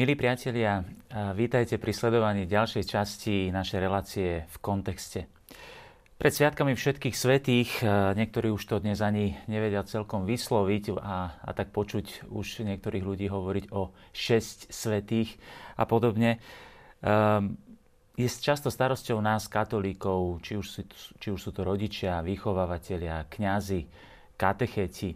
Milí 0.00 0.16
priatelia, 0.16 0.80
vítajte 1.36 1.76
pri 1.76 1.92
sledovaní 1.92 2.48
ďalšej 2.48 2.84
časti 2.88 3.52
našej 3.52 3.78
relácie 3.84 4.48
v 4.48 4.56
kontexte. 4.64 5.28
Pred 6.16 6.32
sviatkami 6.32 6.72
všetkých 6.72 7.12
svetých, 7.12 7.84
niektorí 8.16 8.48
už 8.48 8.64
to 8.64 8.80
dnes 8.80 9.04
ani 9.04 9.36
nevedia 9.44 9.84
celkom 9.84 10.24
vysloviť 10.24 10.96
a, 10.96 11.44
a 11.44 11.50
tak 11.52 11.76
počuť 11.76 12.32
už 12.32 12.64
niektorých 12.64 13.04
ľudí 13.04 13.28
hovoriť 13.28 13.76
o 13.76 13.92
šesť 14.16 14.72
svetých 14.72 15.36
a 15.76 15.84
podobne. 15.84 16.40
Um, 17.04 17.60
je 18.16 18.24
často 18.24 18.72
starosťou 18.72 19.20
nás, 19.20 19.52
katolíkov, 19.52 20.40
či 20.40 20.56
už, 20.56 20.64
sú, 20.64 20.82
či 21.20 21.28
už 21.28 21.40
sú 21.44 21.52
to 21.52 21.60
rodičia, 21.60 22.24
vychovávateľia, 22.24 23.28
kňazi, 23.28 23.84
katecheti, 24.40 25.12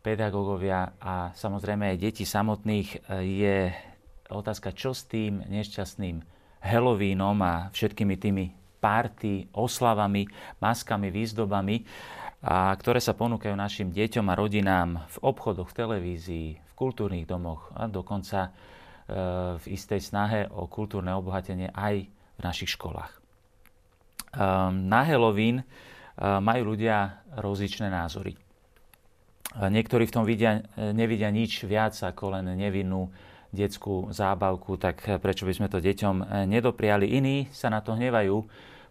pedagógovia 0.00 0.96
a 1.04 1.36
samozrejme 1.36 1.92
aj 1.92 2.00
deti 2.00 2.24
samotných, 2.24 3.12
je 3.12 3.91
otázka, 4.34 4.72
čo 4.72 4.96
s 4.96 5.04
tým 5.04 5.44
nešťastným 5.46 6.24
Halloweenom 6.62 7.38
a 7.42 7.54
všetkými 7.74 8.14
tými 8.16 8.44
párty, 8.82 9.46
oslavami, 9.54 10.26
maskami, 10.58 11.14
výzdobami, 11.14 11.86
a 12.42 12.74
ktoré 12.74 12.98
sa 12.98 13.14
ponúkajú 13.14 13.54
našim 13.54 13.94
deťom 13.94 14.26
a 14.26 14.34
rodinám 14.34 15.06
v 15.06 15.16
obchodoch, 15.22 15.70
v 15.70 15.78
televízii, 15.78 16.48
v 16.58 16.72
kultúrnych 16.74 17.22
domoch 17.22 17.70
a 17.70 17.86
dokonca 17.86 18.50
e, 18.50 18.50
v 19.62 19.64
istej 19.70 20.02
snahe 20.02 20.50
o 20.50 20.66
kultúrne 20.66 21.14
obohatenie 21.14 21.70
aj 21.70 22.10
v 22.10 22.40
našich 22.42 22.74
školách. 22.74 23.14
E, 23.14 23.18
na 24.74 25.06
Halloween 25.06 25.62
e, 25.62 25.64
majú 26.18 26.74
ľudia 26.74 27.22
rozličné 27.38 27.86
názory. 27.86 28.34
Niektorí 29.52 30.08
v 30.08 30.14
tom 30.16 30.24
vidia, 30.24 30.64
nevidia 30.96 31.28
nič 31.28 31.68
viac 31.68 31.92
ako 31.92 32.40
len 32.40 32.56
nevinnú 32.56 33.12
detskú 33.52 34.08
zábavku, 34.08 34.80
tak 34.80 35.04
prečo 35.20 35.44
by 35.44 35.52
sme 35.52 35.68
to 35.68 35.78
deťom 35.78 36.16
eh, 36.18 36.26
nedopriali. 36.48 37.04
Iní 37.12 37.52
sa 37.52 37.68
na 37.68 37.84
to 37.84 37.92
hnevajú, 37.92 38.40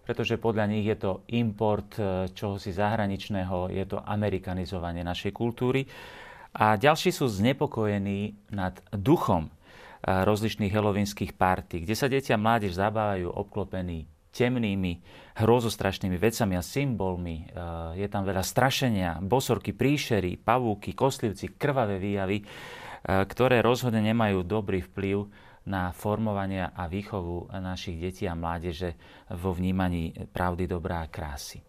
pretože 0.05 0.37
podľa 0.37 0.65
nich 0.69 0.85
je 0.85 0.97
to 1.01 1.11
import 1.33 1.97
eh, 1.97 2.29
čohosi 2.29 2.69
zahraničného, 2.69 3.73
je 3.73 3.85
to 3.89 3.97
amerikanizovanie 4.05 5.01
našej 5.01 5.33
kultúry. 5.33 5.89
A 6.51 6.77
ďalší 6.77 7.09
sú 7.09 7.25
znepokojení 7.25 8.53
nad 8.53 8.77
duchom 8.93 9.49
eh, 9.49 10.21
rozličných 10.21 10.71
helovinských 10.71 11.33
party, 11.33 11.83
kde 11.83 11.95
sa 11.97 12.05
deti 12.05 12.29
a 12.29 12.39
mládež 12.39 12.77
zabávajú 12.77 13.33
obklopení 13.33 14.05
temnými, 14.31 15.03
hrozostrašnými 15.43 16.15
vecami 16.15 16.55
a 16.55 16.63
symbolmi. 16.63 17.51
Je 17.99 18.07
tam 18.07 18.23
veľa 18.23 18.39
strašenia, 18.39 19.19
bosorky, 19.19 19.75
príšery, 19.75 20.39
pavúky, 20.39 20.95
koslivci, 20.95 21.59
krvavé 21.59 21.99
výjavy 21.99 22.39
ktoré 23.05 23.65
rozhodne 23.65 24.01
nemajú 24.05 24.45
dobrý 24.45 24.85
vplyv 24.85 25.25
na 25.61 25.93
formovanie 25.93 26.65
a 26.65 26.89
výchovu 26.89 27.53
našich 27.53 28.01
detí 28.01 28.25
a 28.25 28.33
mládeže 28.33 28.97
vo 29.37 29.53
vnímaní 29.53 30.13
pravdy, 30.33 30.65
dobrá 30.65 31.05
a 31.05 31.11
krásy. 31.11 31.61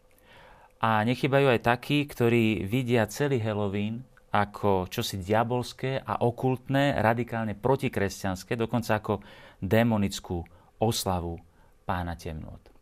A 0.83 1.05
nechybajú 1.07 1.53
aj 1.53 1.61
takí, 1.63 2.09
ktorí 2.09 2.67
vidia 2.67 3.07
celý 3.07 3.39
Halloween 3.39 4.03
ako 4.33 4.89
čosi 4.89 5.21
diabolské 5.21 6.01
a 6.01 6.25
okultné, 6.25 6.97
radikálne 7.05 7.53
protikresťanské, 7.53 8.57
dokonca 8.57 8.97
ako 8.97 9.21
démonickú 9.61 10.41
oslavu 10.81 11.37
pána 11.85 12.17
temnot. 12.17 12.73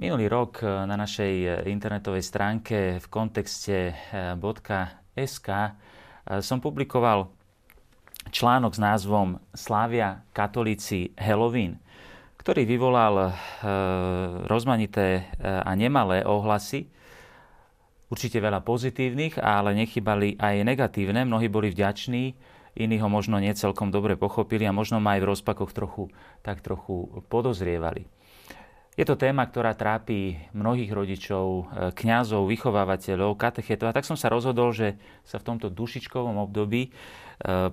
Minulý 0.00 0.26
rok 0.26 0.64
na 0.64 0.96
našej 0.98 1.68
internetovej 1.68 2.24
stránke 2.24 2.98
v 2.98 3.06
kontexte 3.06 3.94
.sk 5.14 5.48
som 6.40 6.58
publikoval 6.60 7.28
článok 8.32 8.72
s 8.72 8.80
názvom 8.80 9.36
Slávia 9.52 10.24
katolíci 10.32 11.12
Halloween, 11.18 11.76
ktorý 12.40 12.64
vyvolal 12.68 13.14
e, 13.20 13.32
rozmanité 14.48 15.08
e, 15.16 15.22
a 15.44 15.72
nemalé 15.76 16.24
ohlasy, 16.24 16.88
určite 18.12 18.38
veľa 18.40 18.60
pozitívnych, 18.62 19.40
ale 19.40 19.72
nechybali 19.74 20.36
aj 20.36 20.64
negatívne. 20.64 21.24
Mnohí 21.24 21.48
boli 21.48 21.72
vďační, 21.72 22.36
iní 22.76 22.96
ho 23.00 23.08
možno 23.08 23.40
nie 23.40 23.52
celkom 23.56 23.88
dobre 23.88 24.14
pochopili 24.14 24.68
a 24.68 24.76
možno 24.76 25.00
ma 25.00 25.16
aj 25.16 25.20
v 25.24 25.28
rozpakoch 25.34 25.72
trochu, 25.72 26.12
tak 26.44 26.60
trochu 26.60 27.24
podozrievali. 27.32 28.06
Je 28.94 29.02
to 29.02 29.18
téma, 29.18 29.42
ktorá 29.42 29.74
trápi 29.74 30.38
mnohých 30.54 30.94
rodičov, 30.94 31.46
e, 31.46 31.62
kňazov, 31.98 32.46
vychovávateľov, 32.46 33.34
katechetov. 33.34 33.90
A 33.90 33.96
tak 33.96 34.06
som 34.06 34.14
sa 34.14 34.30
rozhodol, 34.30 34.70
že 34.70 34.94
sa 35.26 35.42
v 35.42 35.46
tomto 35.50 35.66
dušičkovom 35.66 36.38
období 36.38 36.86
e, 36.86 36.90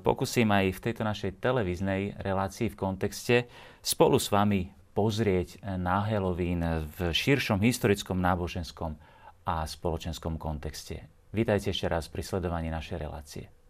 pokúsim 0.02 0.50
aj 0.50 0.74
v 0.74 0.84
tejto 0.90 1.06
našej 1.06 1.38
televíznej 1.38 2.18
relácii 2.18 2.74
v 2.74 2.80
kontexte 2.80 3.46
spolu 3.86 4.18
s 4.18 4.34
vami 4.34 4.74
pozrieť 4.98 5.62
na 5.78 6.02
Halloween 6.02 6.90
v 6.90 7.14
širšom 7.14 7.62
historickom, 7.62 8.18
náboženskom 8.18 8.98
a 9.46 9.62
spoločenskom 9.62 10.42
kontexte. 10.42 11.06
Vítajte 11.30 11.70
ešte 11.70 11.86
raz 11.86 12.10
pri 12.10 12.26
sledovaní 12.26 12.74
našej 12.74 12.98
relácie. 12.98 13.61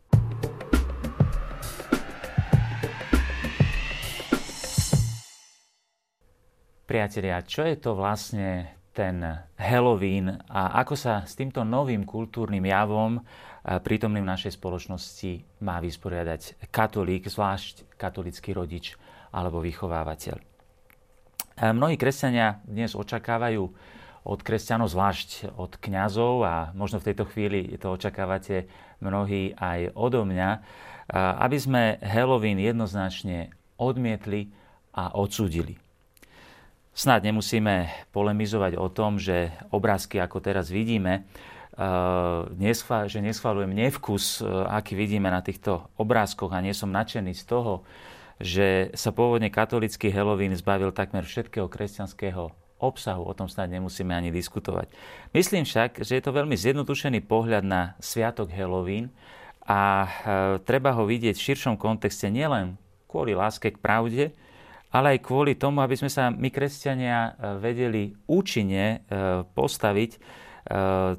Priatelia, 6.91 7.39
čo 7.47 7.63
je 7.63 7.79
to 7.79 7.95
vlastne 7.95 8.67
ten 8.91 9.23
Halloween 9.55 10.27
a 10.51 10.75
ako 10.83 10.99
sa 10.99 11.23
s 11.23 11.39
týmto 11.39 11.63
novým 11.63 12.03
kultúrnym 12.03 12.67
javom 12.67 13.23
prítomným 13.63 14.27
v 14.27 14.31
našej 14.35 14.59
spoločnosti 14.59 15.63
má 15.63 15.79
vysporiadať 15.79 16.67
katolík, 16.67 17.31
zvlášť 17.31 17.95
katolický 17.95 18.51
rodič 18.51 18.99
alebo 19.31 19.63
vychovávateľ. 19.63 20.35
Mnohí 21.71 21.95
kresťania 21.95 22.59
dnes 22.67 22.91
očakávajú 22.91 23.63
od 24.27 24.39
kresťanov, 24.43 24.91
zvlášť 24.91 25.55
od 25.55 25.79
kňazov 25.79 26.43
a 26.43 26.75
možno 26.75 26.99
v 26.99 27.07
tejto 27.07 27.23
chvíli 27.31 27.71
to 27.79 27.95
očakávate 27.95 28.67
mnohí 28.99 29.55
aj 29.55 29.95
odo 29.95 30.27
mňa, 30.27 30.49
aby 31.39 31.55
sme 31.55 32.03
Halloween 32.03 32.59
jednoznačne 32.59 33.47
odmietli 33.79 34.51
a 34.91 35.15
odsúdili. 35.15 35.79
Snad 36.91 37.23
nemusíme 37.23 37.87
polemizovať 38.11 38.75
o 38.75 38.91
tom, 38.91 39.15
že 39.15 39.55
obrázky, 39.71 40.19
ako 40.19 40.43
teraz 40.43 40.67
vidíme, 40.67 41.23
eh, 41.79 43.07
že 43.07 43.19
neschválujem 43.23 43.71
nevkus, 43.71 44.43
eh, 44.43 44.47
aký 44.47 44.99
vidíme 44.99 45.31
na 45.31 45.39
týchto 45.39 45.87
obrázkoch 45.95 46.51
a 46.51 46.59
nie 46.59 46.75
som 46.75 46.91
nadšený 46.91 47.31
z 47.31 47.43
toho, 47.47 47.87
že 48.41 48.91
sa 48.97 49.15
pôvodne 49.15 49.47
katolický 49.47 50.11
Halloween 50.11 50.51
zbavil 50.57 50.91
takmer 50.91 51.23
všetkého 51.23 51.71
kresťanského 51.71 52.51
obsahu. 52.81 53.23
O 53.23 53.33
tom 53.37 53.47
snad 53.47 53.69
nemusíme 53.69 54.11
ani 54.11 54.33
diskutovať. 54.33 54.89
Myslím 55.31 55.63
však, 55.63 56.01
že 56.01 56.17
je 56.17 56.23
to 56.25 56.33
veľmi 56.33 56.57
zjednodušený 56.57 57.23
pohľad 57.29 57.63
na 57.63 57.93
sviatok 58.01 58.51
Halloween 58.51 59.13
a 59.63 59.79
eh, 60.03 60.09
treba 60.67 60.91
ho 60.91 61.07
vidieť 61.07 61.39
v 61.39 61.45
širšom 61.55 61.79
kontexte 61.79 62.27
nielen 62.27 62.75
kvôli 63.07 63.31
láske 63.31 63.71
k 63.71 63.79
pravde, 63.79 64.35
ale 64.91 65.17
aj 65.17 65.23
kvôli 65.23 65.55
tomu, 65.55 65.79
aby 65.79 65.95
sme 65.95 66.11
sa 66.11 66.29
my, 66.29 66.51
kresťania, 66.51 67.17
e, 67.17 67.31
vedeli 67.63 68.11
účinne 68.27 68.85
e, 68.85 68.97
postaviť 69.47 70.11
e, 70.11 70.19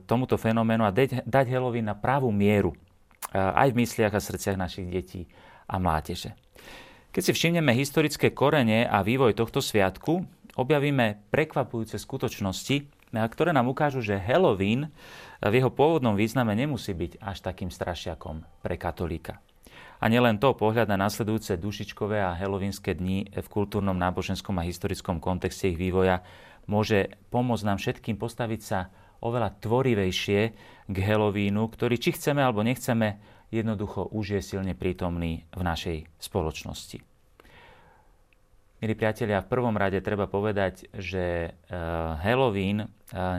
tomuto 0.04 0.36
fenoménu 0.36 0.84
a 0.84 0.92
dať, 0.92 1.46
Halloween 1.48 1.88
na 1.88 1.96
pravú 1.96 2.28
mieru 2.28 2.76
aj 3.32 3.72
v 3.72 3.80
mysliach 3.80 4.12
a 4.12 4.20
srdciach 4.20 4.60
našich 4.60 4.92
detí 4.92 5.24
a 5.64 5.80
mládeže. 5.80 6.36
Keď 7.16 7.22
si 7.24 7.32
všimneme 7.32 7.72
historické 7.72 8.28
korene 8.28 8.84
a 8.84 9.00
vývoj 9.00 9.32
tohto 9.32 9.64
sviatku, 9.64 10.20
objavíme 10.52 11.32
prekvapujúce 11.32 11.96
skutočnosti, 11.96 12.84
ktoré 13.08 13.56
nám 13.56 13.72
ukážu, 13.72 14.04
že 14.04 14.20
Halloween 14.20 14.92
v 15.40 15.54
jeho 15.54 15.72
pôvodnom 15.72 16.12
význame 16.12 16.52
nemusí 16.52 16.92
byť 16.92 17.24
až 17.24 17.40
takým 17.40 17.72
strašiakom 17.72 18.44
pre 18.60 18.76
katolíka. 18.76 19.40
A 20.02 20.10
nielen 20.10 20.42
to, 20.42 20.50
pohľad 20.50 20.90
na 20.90 20.98
nasledujúce 20.98 21.54
dušičkové 21.62 22.18
a 22.18 22.34
helovínske 22.34 22.90
dni 22.90 23.30
v 23.30 23.46
kultúrnom, 23.46 23.94
náboženskom 23.94 24.58
a 24.58 24.66
historickom 24.66 25.22
kontexte 25.22 25.70
ich 25.70 25.78
vývoja 25.78 26.26
môže 26.66 27.14
pomôcť 27.30 27.62
nám 27.62 27.78
všetkým 27.78 28.18
postaviť 28.18 28.60
sa 28.66 28.90
oveľa 29.22 29.62
tvorivejšie 29.62 30.40
k 30.90 30.96
Helovínu, 30.98 31.70
ktorý 31.70 32.02
či 32.02 32.18
chceme 32.18 32.42
alebo 32.42 32.66
nechceme, 32.66 33.22
jednoducho 33.54 34.10
už 34.10 34.38
je 34.38 34.42
silne 34.42 34.74
prítomný 34.74 35.46
v 35.54 35.62
našej 35.62 36.10
spoločnosti. 36.18 36.98
Milí 38.82 38.98
priatelia, 38.98 39.46
v 39.46 39.52
prvom 39.54 39.78
rade 39.78 40.02
treba 40.02 40.26
povedať, 40.26 40.90
že 40.90 41.24
eh, 41.46 41.52
Halloween 42.18 42.82
eh, 42.82 42.88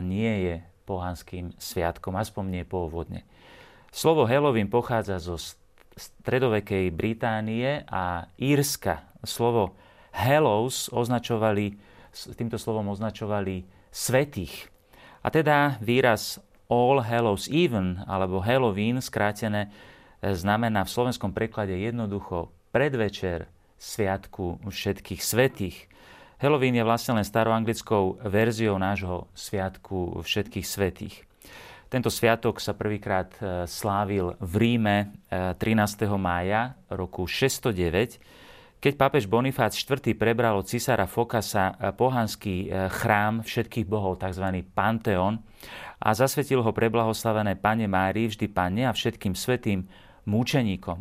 nie 0.00 0.32
je 0.48 0.54
pohanským 0.88 1.52
sviatkom, 1.60 2.16
aspoň 2.16 2.44
nie 2.48 2.64
pôvodne. 2.64 3.28
Slovo 3.92 4.24
Halloween 4.24 4.72
pochádza 4.72 5.20
zo 5.20 5.36
stredovekej 5.94 6.90
Británie 6.90 7.86
a 7.86 8.26
Írska. 8.38 9.06
Slovo 9.22 9.78
Hallows 10.14 10.92
označovali, 10.92 11.78
týmto 12.36 12.58
slovom 12.58 12.90
označovali 12.92 13.66
svetých. 13.90 14.70
A 15.24 15.32
teda 15.32 15.80
výraz 15.80 16.38
All 16.68 17.00
Hallows 17.00 17.48
Even 17.48 18.02
alebo 18.04 18.42
Halloween 18.42 19.00
skrátené 19.00 19.72
znamená 20.20 20.84
v 20.84 20.94
slovenskom 20.94 21.32
preklade 21.32 21.76
jednoducho 21.76 22.52
predvečer 22.72 23.48
Sviatku 23.78 24.64
všetkých 24.64 25.20
svetých. 25.20 25.86
Halloween 26.40 26.76
je 26.76 26.84
vlastne 26.84 27.20
len 27.20 27.26
staroanglickou 27.26 28.24
verziou 28.26 28.80
nášho 28.80 29.28
Sviatku 29.36 30.24
všetkých 30.24 30.66
svetých. 30.66 31.24
Tento 31.94 32.10
sviatok 32.10 32.58
sa 32.58 32.74
prvýkrát 32.74 33.30
e, 33.38 33.70
slávil 33.70 34.34
v 34.42 34.54
Ríme 34.58 35.14
13. 35.30 35.62
E, 35.62 36.10
mája 36.18 36.74
roku 36.90 37.22
609, 37.22 38.18
keď 38.82 38.92
pápež 38.98 39.30
Bonifác 39.30 39.78
IV. 39.78 40.02
prebral 40.18 40.58
od 40.58 40.66
cisára 40.66 41.06
Fokasa 41.06 41.78
e, 41.78 41.94
pohanský 41.94 42.66
chrám 42.90 43.46
všetkých 43.46 43.86
bohov, 43.86 44.18
tzv. 44.18 44.42
Panteón, 44.74 45.38
a 46.02 46.10
zasvetil 46.18 46.66
ho 46.66 46.74
preblahoslavené 46.74 47.54
Pane 47.62 47.86
Mári, 47.86 48.26
vždy 48.26 48.50
Pane 48.50 48.90
a 48.90 48.92
všetkým 48.92 49.38
svetým 49.38 49.86
múčeníkom. 50.26 50.98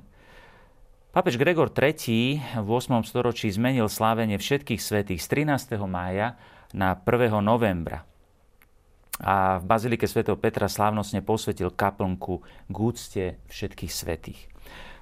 Pápež 1.10 1.42
Gregor 1.42 1.74
III. 1.74 2.62
v 2.62 2.70
8. 2.70 3.02
storočí 3.02 3.50
zmenil 3.50 3.90
slávenie 3.90 4.38
všetkých 4.38 4.78
svetých 4.78 5.26
z 5.26 5.42
13. 5.42 5.74
mája 5.90 6.38
na 6.70 6.94
1. 6.94 7.42
novembra 7.42 8.06
a 9.22 9.62
v 9.62 9.64
Bazilike 9.70 10.10
svätého 10.10 10.40
Petra 10.40 10.66
slávnostne 10.66 11.22
posvetil 11.22 11.70
kaplnku 11.70 12.42
k 12.70 12.76
úcte 12.76 13.26
všetkých 13.52 13.94
svetých. 13.94 14.40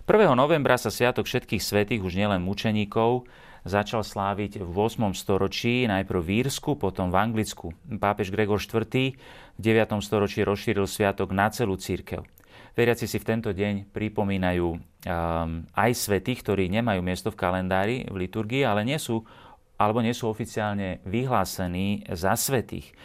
1. 0.03 0.35
novembra 0.35 0.75
sa 0.75 0.91
Sviatok 0.91 1.29
všetkých 1.29 1.63
svetých, 1.63 2.03
už 2.03 2.19
nielen 2.19 2.43
mučeníkov, 2.43 3.29
začal 3.63 4.01
sláviť 4.01 4.59
v 4.59 4.75
8. 4.75 5.13
storočí, 5.13 5.85
najprv 5.85 6.19
v 6.19 6.29
Írsku, 6.43 6.75
potom 6.75 7.13
v 7.13 7.15
Anglicku. 7.21 7.71
Pápež 8.01 8.33
Gregor 8.33 8.59
IV. 8.59 9.15
v 9.55 9.61
9. 9.61 10.01
storočí 10.01 10.41
rozšíril 10.41 10.89
sviatok 10.89 11.31
na 11.31 11.47
celú 11.53 11.77
církev. 11.77 12.25
Veriaci 12.71 13.05
si 13.05 13.19
v 13.19 13.27
tento 13.27 13.51
deň 13.51 13.91
pripomínajú 13.91 14.67
um, 14.71 14.79
aj 15.75 15.91
svetých, 15.91 16.39
ktorí 16.41 16.71
nemajú 16.71 17.03
miesto 17.03 17.29
v 17.29 17.39
kalendári, 17.39 18.07
v 18.07 18.15
liturgii, 18.25 18.63
ale 18.63 18.87
nie 18.87 18.95
sú, 18.95 19.27
alebo 19.75 19.99
nie 19.99 20.15
sú 20.15 20.31
oficiálne 20.31 21.03
vyhlásení 21.03 22.07
za 22.09 22.33
svetých. 22.39 22.95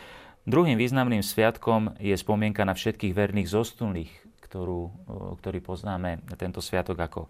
Druhým 0.46 0.78
významným 0.78 1.26
sviatkom 1.26 1.98
je 1.98 2.14
spomienka 2.14 2.62
na 2.62 2.78
všetkých 2.78 3.10
verných 3.10 3.50
zostulých, 3.50 4.14
ktorú, 4.46 4.94
ktorý 5.42 5.58
poznáme 5.58 6.22
tento 6.38 6.62
sviatok 6.62 7.02
ako 7.02 7.20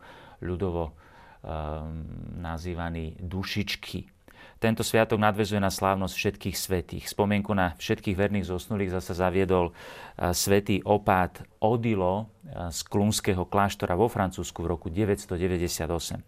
ľudovo 0.44 0.92
um, 0.92 2.04
nazývaný 2.36 3.16
dušičky. 3.16 4.12
Tento 4.60 4.84
sviatok 4.84 5.16
nadvezuje 5.16 5.60
na 5.60 5.72
slávnosť 5.72 6.12
všetkých 6.12 6.56
svetých. 6.56 7.04
Spomienku 7.08 7.56
na 7.56 7.72
všetkých 7.76 8.16
verných 8.16 8.48
zosnulých 8.48 8.92
zase 8.92 9.12
zaviedol 9.12 9.72
svätý 10.32 10.80
opát 10.80 11.44
Odilo 11.60 12.32
z 12.72 12.80
klunského 12.88 13.44
kláštora 13.44 13.96
vo 13.96 14.08
Francúzsku 14.08 14.64
v 14.64 14.68
roku 14.72 14.88
998. 14.88 16.24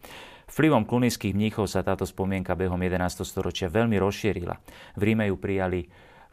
Vplyvom 0.48 0.84
klunických 0.88 1.36
mníchov 1.36 1.68
sa 1.68 1.84
táto 1.84 2.04
spomienka 2.04 2.52
behom 2.52 2.80
11. 2.80 3.24
storočia 3.24 3.72
veľmi 3.72 3.96
rozšírila. 3.96 4.56
V 4.96 5.02
Ríme 5.04 5.28
ju 5.28 5.36
prijali 5.40 5.88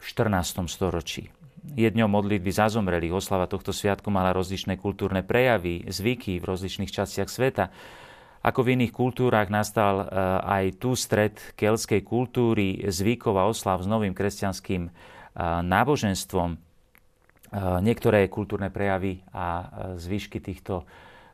14. 0.06 0.70
storočí. 0.70 1.34
Je 1.74 1.90
dňom 1.90 2.06
modlitby 2.06 2.54
za 2.54 2.70
zomrelých. 2.70 3.18
Oslava 3.18 3.50
tohto 3.50 3.74
sviatku 3.74 4.06
mala 4.06 4.30
rozličné 4.30 4.78
kultúrne 4.78 5.26
prejavy, 5.26 5.82
zvyky 5.90 6.38
v 6.38 6.46
rozličných 6.46 6.94
častiach 6.94 7.26
sveta. 7.26 7.74
Ako 8.46 8.62
v 8.62 8.78
iných 8.78 8.94
kultúrach 8.94 9.50
nastal 9.50 10.06
e, 10.06 10.14
aj 10.46 10.64
tu 10.78 10.94
stred 10.94 11.34
kelskej 11.58 12.06
kultúry, 12.06 12.86
zvykov 12.86 13.34
a 13.34 13.50
oslav 13.50 13.82
s 13.82 13.90
novým 13.90 14.14
kresťanským 14.14 14.86
e, 14.86 14.90
náboženstvom. 15.66 16.54
E, 16.54 16.58
niektoré 17.82 18.30
kultúrne 18.30 18.70
prejavy 18.70 19.26
a 19.34 19.66
zvyšky 19.98 20.38
týchto 20.38 20.86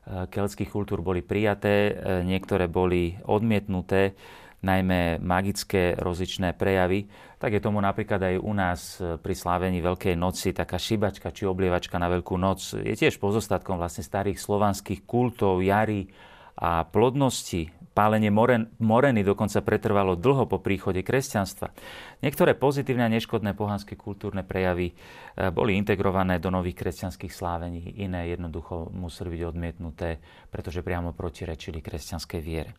kelských 0.02 0.66
kultúr 0.66 0.98
boli 0.98 1.22
prijaté, 1.22 1.94
niektoré 2.26 2.66
boli 2.66 3.14
odmietnuté 3.22 4.18
najmä 4.62 5.22
magické 5.22 5.94
rozličné 5.98 6.54
prejavy, 6.58 7.06
tak 7.42 7.58
je 7.58 7.66
tomu 7.66 7.82
napríklad 7.82 8.22
aj 8.22 8.34
u 8.38 8.52
nás 8.54 9.02
pri 9.02 9.34
slávení 9.34 9.82
Veľkej 9.82 10.14
noci 10.14 10.54
taká 10.54 10.78
šibačka 10.78 11.34
či 11.34 11.42
oblievačka 11.42 11.98
na 11.98 12.06
Veľkú 12.06 12.38
noc. 12.38 12.78
Je 12.78 12.94
tiež 12.94 13.18
pozostatkom 13.18 13.82
vlastne 13.82 14.06
starých 14.06 14.38
slovanských 14.38 15.02
kultov, 15.02 15.58
jary 15.58 16.06
a 16.54 16.86
plodnosti. 16.86 17.74
Pálenie 17.92 18.30
moren, 18.32 18.72
moreny 18.78 19.20
dokonca 19.20 19.60
pretrvalo 19.60 20.16
dlho 20.16 20.46
po 20.48 20.62
príchode 20.62 21.02
kresťanstva. 21.02 21.74
Niektoré 22.22 22.56
pozitívne 22.56 23.04
a 23.04 23.12
neškodné 23.12 23.52
pohanské 23.58 23.98
kultúrne 23.98 24.46
prejavy 24.46 24.94
eh, 24.94 25.50
boli 25.50 25.74
integrované 25.74 26.38
do 26.38 26.48
nových 26.48 26.78
kresťanských 26.78 27.34
slávení, 27.34 28.00
iné 28.00 28.32
jednoducho 28.32 28.88
museli 28.94 29.34
byť 29.34 29.42
odmietnuté, 29.44 30.22
pretože 30.48 30.86
priamo 30.86 31.10
protirečili 31.10 31.82
kresťanskej 31.82 32.40
viere. 32.40 32.78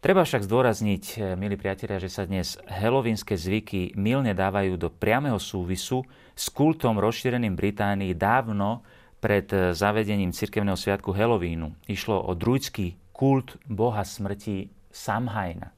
Treba 0.00 0.24
však 0.24 0.48
zdôrazniť, 0.48 1.04
eh, 1.12 1.36
milí 1.36 1.60
priatelia, 1.60 2.00
že 2.00 2.08
sa 2.08 2.24
dnes 2.24 2.56
helovínske 2.64 3.36
zvyky 3.36 3.92
milne 4.00 4.32
dávajú 4.32 4.80
do 4.80 4.88
priameho 4.88 5.36
súvisu 5.36 6.08
s 6.32 6.48
kultom 6.48 6.96
rozšíreným 6.96 7.52
Británii 7.52 8.16
dávno 8.16 8.80
pred 9.20 9.44
eh, 9.52 9.76
zavedením 9.76 10.32
cirkevného 10.32 10.80
sviatku 10.80 11.12
Helovínu. 11.12 11.76
Išlo 11.84 12.16
o 12.16 12.32
druidský 12.32 12.96
kult 13.12 13.60
boha 13.68 14.00
smrti 14.00 14.72
Samhaina. 14.88 15.76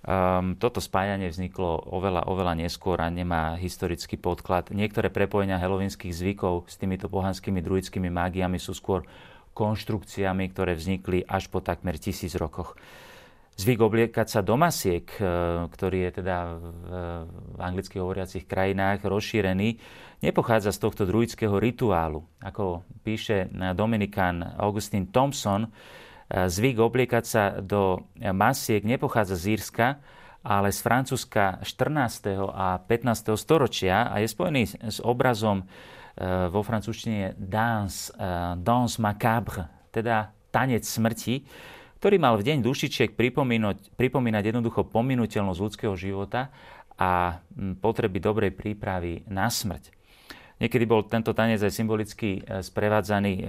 Um, 0.00 0.56
toto 0.56 0.80
spájanie 0.80 1.28
vzniklo 1.28 1.92
oveľa, 1.92 2.24
oveľa 2.24 2.56
neskôr 2.56 3.00
a 3.04 3.08
nemá 3.12 3.56
historický 3.60 4.16
podklad. 4.16 4.72
Niektoré 4.72 5.12
prepojenia 5.12 5.60
helovínskych 5.60 6.12
zvykov 6.12 6.68
s 6.68 6.80
týmito 6.80 7.08
pohanskými 7.12 7.60
druidskými 7.60 8.08
mágiami 8.08 8.56
sú 8.56 8.72
skôr 8.72 9.04
konštrukciami, 9.52 10.48
ktoré 10.52 10.72
vznikli 10.72 11.20
až 11.28 11.52
po 11.52 11.60
takmer 11.60 12.00
tisíc 12.00 12.32
rokoch 12.32 12.80
zvyk 13.60 13.80
obliekať 13.84 14.26
sa 14.26 14.40
do 14.40 14.56
masiek, 14.56 15.04
e, 15.20 15.22
ktorý 15.68 16.08
je 16.08 16.10
teda 16.24 16.36
v, 16.56 16.64
anglicky 17.60 18.00
hovoriacich 18.00 18.48
krajinách 18.48 19.04
rozšírený, 19.04 19.76
nepochádza 20.24 20.72
z 20.72 20.80
tohto 20.80 21.04
druidského 21.04 21.60
rituálu. 21.60 22.24
Ako 22.40 22.88
píše 23.04 23.52
Dominikán 23.76 24.40
Augustin 24.56 25.12
Thompson, 25.12 25.68
e, 25.68 25.70
zvyk 26.48 26.80
obliekať 26.80 27.24
sa 27.24 27.42
do 27.60 28.08
masiek 28.32 28.80
nepochádza 28.80 29.36
z 29.36 29.60
Írska, 29.60 30.00
ale 30.40 30.72
z 30.72 30.80
Francúzska 30.80 31.60
14. 31.60 32.48
a 32.48 32.80
15. 32.80 33.36
storočia 33.36 34.08
a 34.08 34.24
je 34.24 34.28
spojený 34.32 34.88
s 34.88 35.04
obrazom 35.04 35.60
e, 35.60 35.64
vo 36.48 36.64
francúzštine 36.64 37.36
dans, 37.36 38.08
dans 38.56 38.90
macabre, 38.96 39.68
teda 39.92 40.32
tanec 40.48 40.82
smrti, 40.82 41.44
ktorý 42.00 42.16
mal 42.16 42.40
v 42.40 42.48
deň 42.48 42.64
dušičiek 42.64 43.12
pripomínať, 43.12 43.92
pripomínať 43.92 44.42
jednoducho 44.48 44.88
pominuteľnosť 44.88 45.60
ľudského 45.60 45.94
života 46.00 46.48
a 46.96 47.44
potreby 47.84 48.24
dobrej 48.24 48.56
prípravy 48.56 49.28
na 49.28 49.52
smrť. 49.52 49.92
Niekedy 50.60 50.84
bol 50.84 51.08
tento 51.08 51.32
tanec 51.32 51.56
aj 51.64 51.72
symbolicky 51.72 52.44
e, 52.44 52.60
sprevádzaný 52.60 53.32
e, 53.40 53.44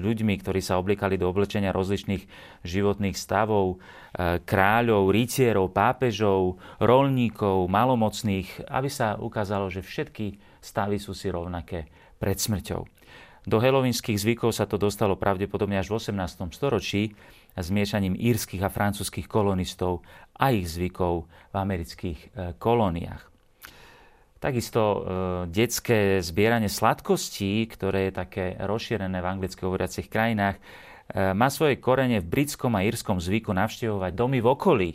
ľuďmi, 0.00 0.40
ktorí 0.40 0.64
sa 0.64 0.80
obliekali 0.80 1.20
do 1.20 1.28
oblečenia 1.28 1.68
rozličných 1.68 2.24
životných 2.64 3.12
stavov, 3.12 3.76
e, 4.16 4.40
kráľov, 4.40 5.12
rytierov, 5.12 5.76
pápežov, 5.76 6.56
rolníkov, 6.80 7.68
malomocných, 7.68 8.72
aby 8.72 8.88
sa 8.88 9.20
ukázalo, 9.20 9.68
že 9.68 9.84
všetky 9.84 10.40
stavy 10.64 10.96
sú 10.96 11.12
si 11.12 11.28
rovnaké 11.28 11.92
pred 12.16 12.40
smrťou. 12.40 12.95
Do 13.46 13.62
helovinských 13.62 14.18
zvykov 14.18 14.50
sa 14.50 14.66
to 14.66 14.74
dostalo 14.74 15.14
pravdepodobne 15.14 15.78
až 15.78 15.94
v 15.94 16.02
18. 16.02 16.50
storočí, 16.50 17.14
zmiešaním 17.54 18.18
írskych 18.18 18.58
a 18.58 18.66
francúzskych 18.66 19.30
kolonistov 19.30 20.02
a 20.34 20.50
ich 20.50 20.66
zvykov 20.66 21.30
v 21.30 21.54
amerických 21.54 22.18
e, 22.18 22.28
kolóniách. 22.58 23.22
Takisto 24.42 24.82
e, 24.82 24.98
detské 25.46 26.18
zbieranie 26.26 26.66
sladkostí, 26.66 27.70
ktoré 27.70 28.10
je 28.10 28.18
také 28.18 28.44
rozšírené 28.58 29.22
v 29.22 29.30
anglicky 29.30 29.62
hovoriacich 29.62 30.10
krajinách, 30.10 30.58
e, 30.58 31.30
má 31.30 31.46
svoje 31.46 31.78
korene 31.78 32.18
v 32.18 32.26
britskom 32.26 32.74
a 32.74 32.82
írskom 32.82 33.22
zvyku 33.22 33.54
navštevovať 33.54 34.10
domy 34.10 34.42
v 34.42 34.48
okolí 34.50 34.90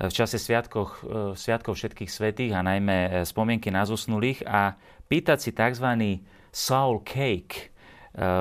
v 0.00 0.12
čase 0.16 0.40
sviatkov, 0.40 1.04
sviatkov 1.36 1.76
všetkých 1.76 2.08
svetých 2.08 2.56
a 2.56 2.64
najmä 2.64 3.28
spomienky 3.28 3.68
na 3.68 3.84
zosnulých 3.84 4.40
a 4.48 4.72
pýtať 5.12 5.38
si 5.44 5.50
tzv. 5.52 6.16
soul 6.48 7.04
cake, 7.04 7.70
E, 7.70 7.79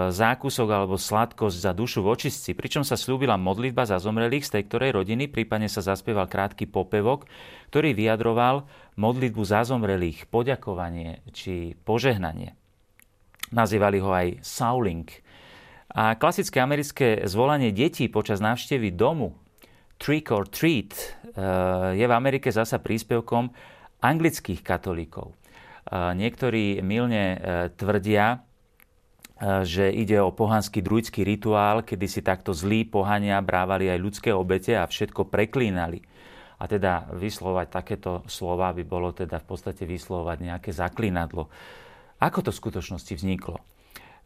zákusok 0.09 0.67
alebo 0.73 0.97
sladkosť 0.97 1.57
za 1.61 1.71
dušu 1.77 2.01
v 2.01 2.17
očistci, 2.17 2.57
pričom 2.57 2.81
sa 2.81 2.97
slúbila 2.97 3.37
modlitba 3.37 3.85
za 3.85 4.01
zomrelých 4.01 4.49
z 4.49 4.53
tej 4.57 4.63
ktorej 4.65 4.91
rodiny, 4.97 5.29
prípadne 5.29 5.69
sa 5.69 5.85
zaspieval 5.85 6.25
krátky 6.25 6.65
popevok, 6.65 7.29
ktorý 7.69 7.93
vyjadroval 7.93 8.65
modlitbu 8.97 9.43
za 9.45 9.61
zomrelých, 9.61 10.25
poďakovanie 10.33 11.21
či 11.37 11.77
požehnanie. 11.85 12.57
Nazývali 13.53 13.97
ho 14.01 14.09
aj 14.09 14.27
Sauling. 14.41 15.09
A 15.89 16.17
klasické 16.17 16.61
americké 16.61 17.25
zvolanie 17.29 17.69
detí 17.69 18.09
počas 18.09 18.41
návštevy 18.41 18.93
domu, 18.93 19.37
trick 20.01 20.33
or 20.33 20.49
treat, 20.49 20.93
e, 20.93 21.05
je 21.97 22.05
v 22.05 22.13
Amerike 22.13 22.49
zasa 22.49 22.77
príspevkom 22.81 23.49
anglických 24.01 24.61
katolíkov. 24.61 25.33
E, 25.33 25.35
niektorí 26.13 26.81
milne 26.85 27.37
tvrdia, 27.73 28.48
že 29.39 29.87
ide 29.87 30.19
o 30.19 30.35
pohanský 30.35 30.83
druidský 30.83 31.23
rituál, 31.23 31.87
kedy 31.87 32.05
si 32.11 32.19
takto 32.19 32.51
zlí 32.51 32.83
pohania 32.83 33.39
brávali 33.39 33.87
aj 33.87 33.99
ľudské 33.99 34.29
obete 34.35 34.75
a 34.75 34.83
všetko 34.83 35.31
preklínali. 35.31 36.03
A 36.59 36.67
teda 36.67 37.07
vyslovať 37.15 37.67
takéto 37.71 38.27
slova 38.27 38.75
by 38.75 38.83
bolo 38.83 39.15
teda 39.15 39.39
v 39.39 39.47
podstate 39.47 39.87
vyslovať 39.87 40.43
nejaké 40.43 40.75
zaklinadlo. 40.75 41.47
Ako 42.19 42.43
to 42.43 42.51
v 42.51 42.59
skutočnosti 42.59 43.15
vzniklo? 43.15 43.63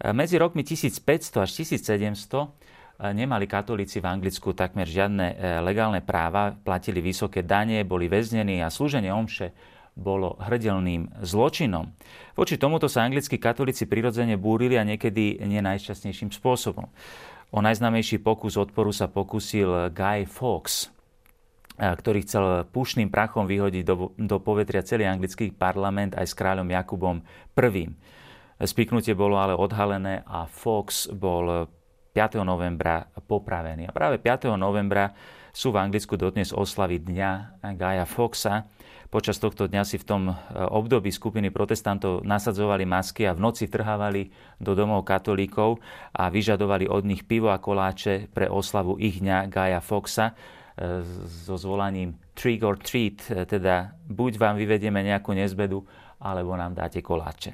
Medzi 0.01 0.41
rokmi 0.41 0.65
1500 0.65 1.45
až 1.45 1.49
1700 1.61 3.13
nemali 3.13 3.45
katolíci 3.45 4.01
v 4.01 4.09
Anglicku 4.09 4.57
takmer 4.57 4.89
žiadne 4.89 5.61
legálne 5.61 6.01
práva, 6.01 6.57
platili 6.57 7.05
vysoké 7.05 7.45
dane, 7.45 7.85
boli 7.85 8.09
väznení 8.09 8.65
a 8.65 8.73
slúženie 8.73 9.13
omše 9.13 9.53
bolo 9.93 10.41
hrdelným 10.41 11.21
zločinom. 11.21 11.93
Voči 12.33 12.57
tomuto 12.57 12.89
sa 12.89 13.05
anglickí 13.05 13.37
katolíci 13.37 13.85
prirodzene 13.85 14.37
búrili 14.41 14.77
a 14.77 14.83
niekedy 14.85 15.37
nie 15.45 15.61
najšťastnejším 15.61 16.33
spôsobom. 16.33 16.89
O 17.53 17.61
najznámejší 17.61 18.17
pokus 18.25 18.57
odporu 18.57 18.89
sa 18.89 19.05
pokusil 19.05 19.93
Guy 19.93 20.25
Fawkes, 20.25 20.89
ktorý 21.77 22.25
chcel 22.25 22.65
pušným 22.69 23.13
prachom 23.13 23.45
vyhodiť 23.45 23.83
do, 23.85 24.13
do 24.17 24.37
povetria 24.41 24.81
celý 24.81 25.05
anglický 25.05 25.53
parlament 25.53 26.17
aj 26.17 26.25
s 26.25 26.33
kráľom 26.33 26.65
Jakubom 26.69 27.21
I. 27.53 27.85
Spiknutie 28.63 29.13
bolo 29.13 29.37
ale 29.37 29.53
odhalené 29.53 30.25
a 30.25 30.45
Fox 30.49 31.09
bol 31.13 31.69
5. 32.13 32.45
novembra 32.45 33.09
popravený. 33.25 33.89
A 33.89 33.91
práve 33.91 34.21
5. 34.21 34.53
novembra 34.53 35.13
sú 35.53 35.69
v 35.69 35.79
Anglicku 35.79 36.17
dodnes 36.17 36.49
oslavy 36.49 36.97
dňa 36.99 37.61
Gaja 37.77 38.09
Foxa, 38.09 38.67
Počas 39.13 39.37
tohto 39.37 39.69
dňa 39.69 39.85
si 39.85 40.01
v 40.01 40.09
tom 40.09 40.21
e, 40.25 40.33
období 40.57 41.13
skupiny 41.13 41.53
protestantov 41.53 42.25
nasadzovali 42.25 42.81
masky 42.81 43.29
a 43.29 43.37
v 43.37 43.45
noci 43.45 43.69
trhávali 43.69 44.33
do 44.57 44.73
domov 44.73 45.05
katolíkov 45.05 45.77
a 46.17 46.33
vyžadovali 46.33 46.89
od 46.89 47.05
nich 47.05 47.21
pivo 47.21 47.53
a 47.53 47.61
koláče 47.61 48.33
pre 48.33 48.49
oslavu 48.49 48.97
ich 48.97 49.21
dňa 49.21 49.53
Gaja 49.53 49.85
Foxa 49.85 50.33
e, 50.33 51.05
so 51.45 51.61
zvolaním 51.61 52.17
trick 52.33 52.65
or 52.65 52.81
treat, 52.81 53.21
e, 53.29 53.45
teda 53.45 53.93
buď 54.09 54.41
vám 54.41 54.57
vyvedieme 54.57 55.05
nejakú 55.05 55.37
nezbedu, 55.37 55.85
alebo 56.17 56.57
nám 56.57 56.73
dáte 56.73 57.05
koláče. 57.05 57.53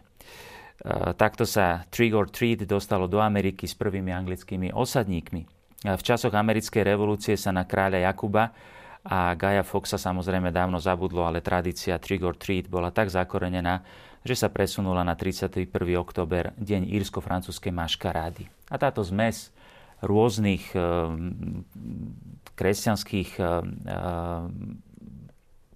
Takto 1.19 1.43
sa 1.43 1.83
trick 1.91 2.15
or 2.15 2.31
treat 2.31 2.63
dostalo 2.63 3.11
do 3.11 3.19
Ameriky 3.19 3.67
s 3.67 3.75
prvými 3.75 4.15
anglickými 4.15 4.71
osadníkmi. 4.71 5.58
V 5.79 6.01
časoch 6.03 6.35
americkej 6.35 6.83
revolúcie 6.83 7.39
sa 7.39 7.55
na 7.55 7.63
kráľa 7.63 8.03
Jakuba 8.03 8.51
a 9.07 9.31
Gaia 9.31 9.63
Foxa 9.63 9.95
samozrejme 9.95 10.51
dávno 10.51 10.75
zabudlo, 10.75 11.23
ale 11.23 11.39
tradícia 11.39 11.95
Trick 11.95 12.19
or 12.19 12.35
Treat 12.35 12.67
bola 12.67 12.91
tak 12.91 13.07
zakorenená, 13.07 13.79
že 14.27 14.35
sa 14.35 14.51
presunula 14.51 15.07
na 15.07 15.15
31. 15.15 15.71
október, 15.95 16.51
deň 16.59 16.83
írsko-francúzskej 16.99 17.71
maškarády. 17.71 18.51
A 18.67 18.75
táto 18.75 18.99
zmes 19.07 19.55
rôznych 20.03 20.75
e, 20.75 20.79
kresťanských 22.59 23.39
e, 23.39 23.43
e, 23.43 23.47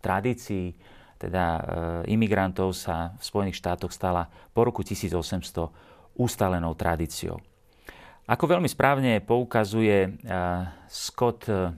tradícií, 0.03 0.75
teda 1.15 1.63
imigrantov 2.12 2.75
sa 2.75 3.15
v 3.15 3.24
Spojených 3.24 3.55
štátoch 3.55 3.95
stala 3.95 4.27
po 4.51 4.67
roku 4.67 4.83
1800 4.83 5.72
ustalenou 6.19 6.75
tradíciou. 6.75 7.39
Ako 8.24 8.48
veľmi 8.48 8.72
správne 8.72 9.20
poukazuje 9.20 9.98
e, 10.08 10.10
Scott 10.88 11.51
e, 11.51 11.75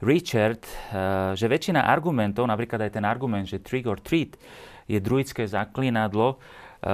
Richard, 0.00 0.64
eh, 0.64 1.36
že 1.36 1.46
väčšina 1.46 1.84
argumentov, 1.84 2.48
napríklad 2.48 2.88
aj 2.88 2.92
ten 2.96 3.04
argument, 3.04 3.44
že 3.44 3.60
trick 3.60 3.84
or 3.84 4.00
treat 4.00 4.40
je 4.88 4.96
druidské 4.96 5.44
zaklinadlo, 5.44 6.36
eh, 6.36 6.88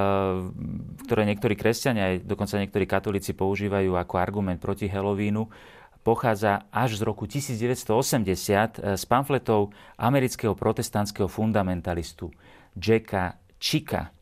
ktoré 1.07 1.23
niektorí 1.31 1.55
kresťania, 1.55 2.19
aj 2.19 2.26
dokonca 2.26 2.59
niektorí 2.59 2.85
katolíci 2.85 3.33
používajú 3.38 3.95
ako 3.95 4.15
argument 4.19 4.59
proti 4.59 4.91
Halloweenu, 4.91 5.47
pochádza 6.03 6.67
až 6.71 6.99
z 6.99 7.03
roku 7.07 7.31
1980 7.31 8.83
eh, 8.83 8.99
z 8.99 9.05
pamfletov 9.07 9.71
amerického 10.03 10.59
protestantského 10.59 11.31
fundamentalistu 11.31 12.35
Jacka 12.75 13.38
Chicka, 13.62 14.15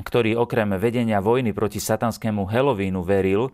ktorý 0.00 0.36
okrem 0.36 0.74
vedenia 0.80 1.20
vojny 1.20 1.52
proti 1.52 1.78
satanskému 1.78 2.48
Halloweenu 2.48 3.04
veril, 3.04 3.52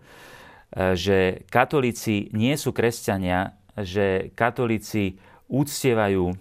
že 0.74 1.46
katolíci 1.46 2.30
nie 2.34 2.54
sú 2.58 2.74
kresťania, 2.74 3.54
že 3.78 4.34
katolíci 4.34 5.20
úctievajú 5.46 6.24
um, 6.26 6.34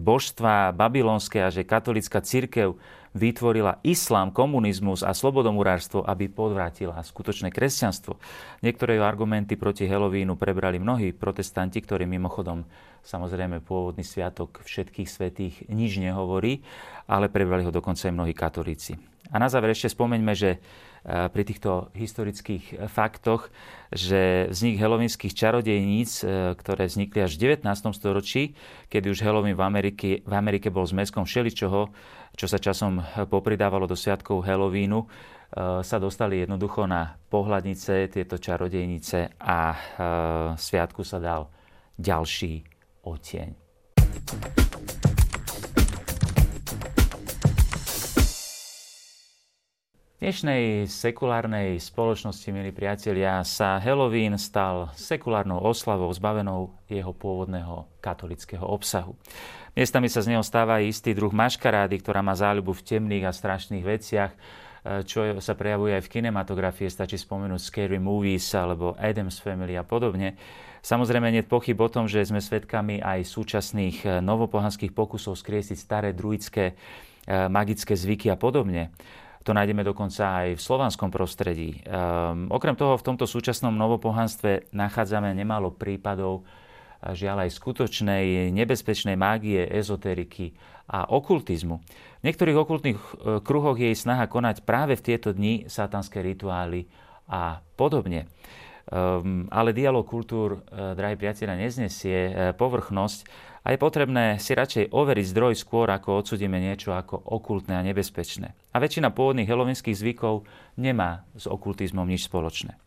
božstva 0.00 0.72
babylonské 0.72 1.44
a 1.44 1.52
že 1.52 1.68
katolická 1.68 2.24
církev 2.24 2.80
vytvorila 3.16 3.80
islám, 3.80 4.28
komunizmus 4.32 5.00
a 5.00 5.16
slobodomurárstvo, 5.16 6.04
aby 6.04 6.28
podvrátila 6.28 7.00
skutočné 7.00 7.48
kresťanstvo. 7.48 8.16
Niektoré 8.60 9.00
argumenty 9.00 9.56
proti 9.56 9.88
Halloweenu 9.88 10.36
prebrali 10.36 10.76
mnohí 10.76 11.16
protestanti, 11.16 11.80
ktorí 11.80 12.04
mimochodom 12.04 12.68
samozrejme 13.06 13.62
pôvodný 13.62 14.02
sviatok 14.02 14.60
všetkých 14.66 15.08
svetých 15.08 15.54
nič 15.70 16.02
nehovorí, 16.02 16.60
ale 17.06 17.30
prebrali 17.30 17.62
ho 17.62 17.70
dokonca 17.70 18.10
aj 18.10 18.14
mnohí 18.14 18.34
katolíci. 18.34 18.98
A 19.30 19.38
na 19.38 19.46
záver 19.46 19.74
ešte 19.74 19.94
spomeňme, 19.94 20.34
že 20.34 20.58
Eh, 21.06 21.30
pri 21.30 21.46
týchto 21.46 21.94
historických 21.94 22.90
faktoch, 22.90 23.54
že 23.94 24.50
vznik 24.50 24.74
helovinských 24.74 25.38
čarodejníc, 25.38 26.26
eh, 26.26 26.50
ktoré 26.58 26.90
vznikli 26.90 27.22
až 27.22 27.38
v 27.38 27.54
19. 27.54 27.94
storočí, 27.94 28.58
keď 28.90 29.14
už 29.14 29.22
Halloween 29.22 29.54
v 29.54 29.62
Amerike, 29.62 30.08
v 30.26 30.34
Amerike 30.34 30.66
bol 30.74 30.82
zmeskom 30.82 31.22
všeličoho, 31.22 31.94
čo 32.34 32.46
sa 32.50 32.58
časom 32.58 33.06
popridávalo 33.30 33.86
do 33.86 33.94
sviatkov 33.94 34.42
Halloweenu, 34.44 35.06
sa 35.56 35.96
dostali 36.02 36.42
jednoducho 36.42 36.90
na 36.90 37.16
pohľadnice 37.30 38.10
tieto 38.10 38.36
čarodejnice 38.36 39.40
a 39.40 39.72
sviatku 40.58 41.06
sa 41.06 41.22
dal 41.22 41.48
ďalší 41.96 42.75
odtieň. 43.06 43.54
V 50.16 50.24
dnešnej 50.26 50.90
sekulárnej 50.90 51.78
spoločnosti, 51.78 52.48
milí 52.50 52.74
priatelia, 52.74 53.46
sa 53.46 53.78
Halloween 53.78 54.34
stal 54.40 54.90
sekulárnou 54.98 55.62
oslavou 55.62 56.10
zbavenou 56.10 56.74
jeho 56.90 57.14
pôvodného 57.14 57.86
katolického 58.02 58.64
obsahu. 58.64 59.14
Miestami 59.76 60.08
sa 60.10 60.24
z 60.24 60.34
neho 60.34 60.42
stáva 60.42 60.82
istý 60.82 61.14
druh 61.14 61.30
maškarády, 61.30 62.00
ktorá 62.00 62.24
má 62.24 62.34
záľubu 62.34 62.74
v 62.74 62.84
temných 62.96 63.28
a 63.28 63.36
strašných 63.36 63.84
veciach, 63.84 64.32
čo 65.06 65.36
sa 65.38 65.52
prejavuje 65.52 66.00
aj 66.00 66.08
v 66.08 66.12
kinematografii, 66.18 66.88
stačí 66.88 67.20
spomenúť 67.20 67.60
Scary 67.60 68.00
Movies 68.00 68.50
alebo 68.56 68.96
Adams 68.96 69.38
Family 69.38 69.76
a 69.76 69.84
podobne. 69.84 70.34
Samozrejme, 70.86 71.34
nie 71.34 71.42
pochyb 71.42 71.74
o 71.82 71.90
tom, 71.90 72.06
že 72.06 72.22
sme 72.22 72.38
svedkami 72.38 73.02
aj 73.02 73.26
súčasných 73.26 74.22
novopohanských 74.22 74.94
pokusov 74.94 75.34
skriesiť 75.34 75.74
staré 75.74 76.14
druidské 76.14 76.64
eh, 76.70 76.74
magické 77.50 77.98
zvyky 77.98 78.30
a 78.30 78.38
podobne. 78.38 78.94
To 79.42 79.54
nájdeme 79.54 79.82
dokonca 79.82 80.46
aj 80.46 80.58
v 80.58 80.60
slovanskom 80.62 81.10
prostredí. 81.14 81.78
Um, 81.86 82.50
okrem 82.50 82.74
toho 82.74 82.98
v 82.98 83.06
tomto 83.06 83.30
súčasnom 83.30 83.70
novopohanstve 83.78 84.74
nachádzame 84.74 85.30
nemalo 85.38 85.70
prípadov 85.70 86.42
žiaľ 87.14 87.46
aj 87.46 87.54
skutočnej 87.54 88.50
nebezpečnej 88.50 89.14
mágie, 89.14 89.62
ezoteriky 89.70 90.50
a 90.90 91.06
okultizmu. 91.14 91.78
V 91.78 92.22
niektorých 92.26 92.58
okultných 92.58 92.98
kruhoch 93.46 93.78
je 93.78 93.94
snaha 93.94 94.26
konať 94.26 94.66
práve 94.66 94.98
v 94.98 95.04
tieto 95.14 95.30
dni 95.30 95.70
satanské 95.70 96.26
rituály 96.26 96.90
a 97.30 97.62
podobne. 97.78 98.26
Um, 98.86 99.50
ale 99.50 99.74
dialog 99.74 100.06
kultúr, 100.06 100.62
uh, 100.62 100.94
drahí 100.94 101.18
priatelia, 101.18 101.58
neznesie 101.58 102.30
uh, 102.30 102.34
povrchnosť 102.54 103.26
a 103.66 103.74
je 103.74 103.82
potrebné 103.82 104.38
si 104.38 104.54
radšej 104.54 104.94
overiť 104.94 105.26
zdroj 105.34 105.58
skôr, 105.58 105.90
ako 105.90 106.22
odsudíme 106.22 106.54
niečo 106.62 106.94
ako 106.94 107.18
okultné 107.18 107.74
a 107.74 107.82
nebezpečné. 107.82 108.54
A 108.70 108.76
väčšina 108.78 109.10
pôvodných 109.10 109.50
helovinských 109.50 109.98
zvykov 109.98 110.46
nemá 110.78 111.26
s 111.34 111.50
okultizmom 111.50 112.06
nič 112.06 112.30
spoločné. 112.30 112.78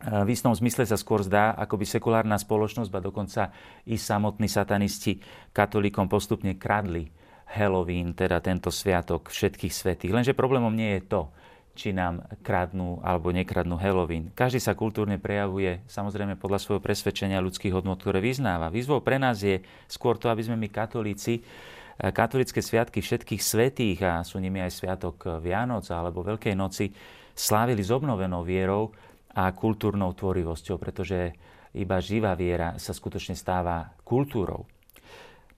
V 0.00 0.28
istom 0.32 0.56
zmysle 0.56 0.88
sa 0.88 0.96
skôr 0.96 1.20
zdá, 1.20 1.52
ako 1.52 1.76
by 1.76 1.84
sekulárna 1.84 2.40
spoločnosť, 2.40 2.88
ba 2.88 3.04
dokonca 3.04 3.52
i 3.84 4.00
samotní 4.00 4.48
satanisti 4.48 5.20
katolíkom 5.52 6.08
postupne 6.08 6.56
kradli 6.56 7.12
Halloween, 7.52 8.16
teda 8.16 8.40
tento 8.40 8.72
sviatok 8.72 9.28
všetkých 9.28 9.68
svetých. 9.68 10.16
Lenže 10.16 10.32
problémom 10.32 10.72
nie 10.72 10.96
je 10.96 11.02
to, 11.04 11.28
či 11.74 11.94
nám 11.94 12.26
kradnú 12.44 13.00
alebo 13.00 13.30
nekradnú 13.30 13.78
Halloween. 13.78 14.34
Každý 14.34 14.60
sa 14.60 14.76
kultúrne 14.76 15.16
prejavuje 15.16 15.80
samozrejme 15.86 16.36
podľa 16.36 16.58
svojho 16.60 16.82
presvedčenia 16.82 17.40
ľudských 17.40 17.72
hodnot, 17.72 18.02
ktoré 18.02 18.18
vyznáva. 18.20 18.68
Výzvou 18.74 19.00
pre 19.00 19.16
nás 19.16 19.40
je 19.40 19.62
skôr 19.86 20.18
to, 20.18 20.28
aby 20.28 20.44
sme 20.44 20.58
my 20.58 20.68
katolíci 20.68 21.40
eh, 21.40 22.10
katolické 22.10 22.60
sviatky 22.60 23.00
všetkých 23.00 23.42
svetých 23.42 23.98
a 24.02 24.12
sú 24.26 24.42
nimi 24.42 24.60
aj 24.60 24.72
sviatok 24.74 25.40
Vianoc 25.40 25.86
alebo 25.88 26.26
Veľkej 26.26 26.54
noci 26.58 26.90
slávili 27.34 27.80
s 27.80 27.88
obnovenou 27.88 28.44
vierou 28.44 28.92
a 29.32 29.54
kultúrnou 29.54 30.12
tvorivosťou, 30.12 30.76
pretože 30.76 31.32
iba 31.78 32.02
živá 32.02 32.34
viera 32.34 32.74
sa 32.82 32.90
skutočne 32.90 33.38
stáva 33.38 33.94
kultúrou. 34.02 34.66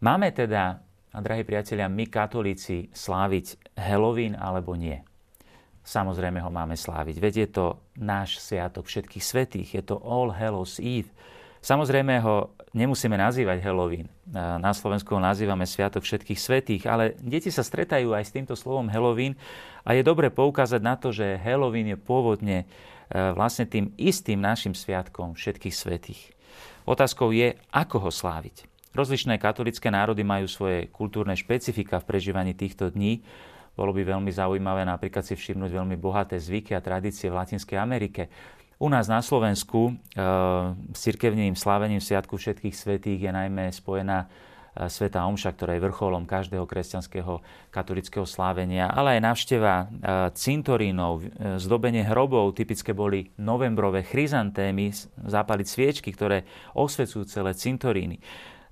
Máme 0.03 0.35
teda, 0.35 0.83
drahí 1.15 1.47
priatelia, 1.47 1.89
my 1.89 2.05
katolíci 2.11 2.93
sláviť 2.93 3.79
Halloween 3.79 4.37
alebo 4.37 4.77
nie? 4.77 5.01
Samozrejme 5.83 6.39
ho 6.43 6.51
máme 6.51 6.79
sláviť. 6.79 7.17
Veď 7.19 7.35
je 7.47 7.49
to 7.51 7.67
náš 7.99 8.39
sviatok 8.43 8.87
všetkých 8.87 9.25
svetých, 9.25 9.69
je 9.79 9.83
to 9.83 9.99
All 10.03 10.31
Hallows 10.31 10.79
Eve. 10.79 11.11
Samozrejme 11.63 12.19
ho 12.27 12.51
nemusíme 12.75 13.15
nazývať 13.15 13.63
Halloween. 13.63 14.11
Na 14.35 14.75
Slovensku 14.75 15.15
ho 15.15 15.23
nazývame 15.23 15.63
Sviatok 15.63 16.03
všetkých 16.03 16.41
svetých, 16.41 16.83
ale 16.91 17.15
deti 17.23 17.55
sa 17.55 17.63
stretajú 17.63 18.11
aj 18.17 18.25
s 18.27 18.35
týmto 18.35 18.59
slovom 18.59 18.91
Halloween 18.91 19.39
a 19.87 19.95
je 19.95 20.03
dobre 20.03 20.33
poukázať 20.35 20.81
na 20.83 20.99
to, 20.99 21.15
že 21.15 21.39
Halloween 21.39 21.95
je 21.95 21.99
pôvodne 22.01 22.59
e, 22.63 22.67
vlastne 23.37 23.69
tým 23.69 23.95
istým 23.95 24.43
našim 24.43 24.75
sviatkom 24.75 25.39
všetkých 25.39 25.75
svetých. 25.75 26.35
Otázkou 26.83 27.31
je, 27.31 27.55
ako 27.71 28.09
ho 28.09 28.11
sláviť. 28.11 28.67
Rozličné 28.93 29.39
katolické 29.39 29.89
národy 29.89 30.27
majú 30.27 30.51
svoje 30.51 30.91
kultúrne 30.91 31.33
špecifika 31.39 32.03
v 32.03 32.09
prežívaní 32.11 32.53
týchto 32.53 32.91
dní. 32.91 33.23
Bolo 33.73 33.97
by 33.97 34.05
veľmi 34.05 34.29
zaujímavé 34.29 34.85
napríklad 34.85 35.25
si 35.25 35.33
všimnúť 35.33 35.73
veľmi 35.73 35.97
bohaté 35.97 36.37
zvyky 36.37 36.77
a 36.77 36.85
tradície 36.85 37.33
v 37.33 37.41
Latinskej 37.41 37.81
Amerike. 37.81 38.29
U 38.83 38.91
nás 38.91 39.07
na 39.07 39.23
Slovensku 39.23 39.89
e, 39.89 40.21
s 40.91 40.99
cirkevným 41.07 41.55
slávením 41.55 42.03
Sviatku 42.03 42.35
všetkých 42.35 42.75
svetých 42.75 43.21
je 43.25 43.33
najmä 43.33 43.71
spojená 43.71 44.27
e, 44.27 44.91
Sveta 44.91 45.23
Omša, 45.23 45.55
ktorá 45.55 45.79
je 45.79 45.87
vrcholom 45.87 46.27
každého 46.27 46.67
kresťanského 46.67 47.41
katolického 47.71 48.27
slávenia, 48.27 48.91
ale 48.91 49.17
aj 49.17 49.21
návšteva 49.23 49.75
e, 49.79 49.85
cintorínov, 50.35 51.31
zdobenie 51.63 52.03
hrobov, 52.03 52.59
typické 52.59 52.91
boli 52.91 53.31
novembrové 53.39 54.03
chryzantémy, 54.03 54.91
zápaliť 55.31 55.67
sviečky, 55.71 56.11
ktoré 56.11 56.43
osvecujú 56.75 57.23
celé 57.25 57.55
cintoríny. 57.55 58.19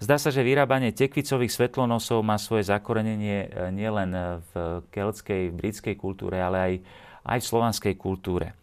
Zdá 0.01 0.17
sa, 0.17 0.33
že 0.33 0.41
vyrábanie 0.41 0.97
tekvicových 0.97 1.53
svetlonosov 1.53 2.25
má 2.25 2.41
svoje 2.41 2.73
zakorenenie 2.73 3.53
nielen 3.69 4.41
v 4.49 4.81
keltskej, 4.89 5.53
britskej 5.53 5.93
kultúre, 6.01 6.41
ale 6.41 6.57
aj, 6.57 6.73
aj 7.29 7.39
v 7.45 7.49
slovanskej 7.53 7.95
kultúre. 8.01 8.57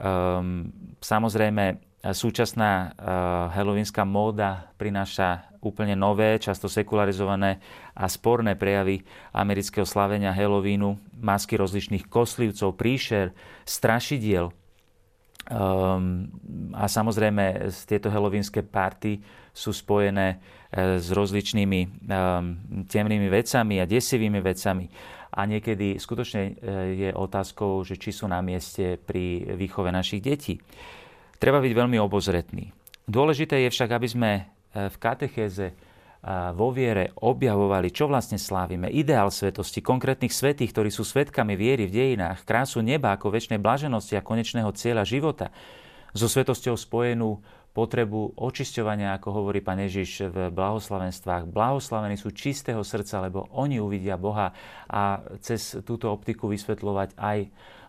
Um, 0.00 0.72
samozrejme, 1.04 1.84
súčasná 2.00 2.96
uh, 2.96 3.52
halloweenská 3.52 4.08
móda 4.08 4.72
prináša 4.80 5.52
úplne 5.60 5.92
nové, 5.92 6.40
často 6.40 6.64
sekularizované 6.64 7.60
a 7.92 8.08
sporné 8.08 8.56
prejavy 8.56 9.04
amerického 9.36 9.84
slavenia 9.84 10.32
Halloweenu, 10.32 10.96
masky 11.20 11.60
rozličných 11.60 12.08
koslivcov, 12.08 12.80
príšer, 12.80 13.36
strašidiel. 13.68 14.48
Um, 15.52 16.32
a 16.72 16.88
samozrejme, 16.88 17.68
tieto 17.84 18.08
halloweenské 18.08 18.64
party 18.64 19.20
sú 19.50 19.74
spojené 19.74 20.38
uh, 20.38 20.98
s 20.98 21.08
rozličnými 21.10 21.80
um, 21.82 21.92
temnými 22.86 23.28
vecami 23.28 23.82
a 23.82 23.88
desivými 23.88 24.40
vecami 24.42 24.86
a 25.30 25.46
niekedy 25.46 25.98
skutočne 25.98 26.42
e, 26.42 26.52
je 27.06 27.10
otázkou, 27.14 27.86
že 27.86 27.94
či 27.94 28.10
sú 28.10 28.26
na 28.26 28.42
mieste 28.42 28.98
pri 28.98 29.54
výchove 29.54 29.94
našich 29.94 30.18
detí. 30.18 30.58
Treba 31.38 31.62
byť 31.62 31.72
veľmi 31.72 31.96
obozretný. 32.02 32.74
Dôležité 33.06 33.62
je 33.66 33.72
však, 33.72 33.90
aby 33.94 34.08
sme 34.10 34.30
e, 34.34 34.42
v 34.90 34.96
katechéze 34.98 35.90
vo 36.52 36.68
viere 36.68 37.16
objavovali, 37.16 37.88
čo 37.88 38.04
vlastne 38.04 38.36
slávime. 38.36 38.92
Ideál 38.92 39.32
svetosti, 39.32 39.80
konkrétnych 39.80 40.28
svetých, 40.28 40.68
ktorí 40.76 40.92
sú 40.92 41.00
svetkami 41.00 41.56
viery 41.56 41.88
v 41.88 41.96
dejinách, 41.96 42.44
krásu 42.44 42.84
neba 42.84 43.16
ako 43.16 43.32
väčšnej 43.32 43.56
blaženosti 43.56 44.20
a 44.20 44.26
konečného 44.26 44.68
cieľa 44.76 45.08
života, 45.08 45.48
so 46.12 46.28
svetosťou 46.28 46.76
spojenú 46.76 47.40
potrebu 47.70 48.34
očisťovania, 48.34 49.14
ako 49.14 49.28
hovorí 49.42 49.62
pán 49.62 49.78
Ježiš 49.78 50.30
v 50.30 50.50
blahoslavenstvách. 50.50 51.46
Blahoslavení 51.46 52.18
sú 52.18 52.34
čistého 52.34 52.82
srdca, 52.82 53.22
lebo 53.22 53.46
oni 53.54 53.78
uvidia 53.78 54.18
Boha 54.18 54.50
a 54.90 55.22
cez 55.38 55.78
túto 55.86 56.10
optiku 56.10 56.50
vysvetľovať 56.50 57.14
aj 57.14 57.38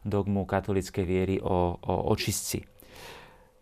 dogmu 0.06 0.46
katolíckej 0.46 1.06
viery 1.06 1.36
o, 1.42 1.78
o 1.78 1.94
očistci. 2.14 2.62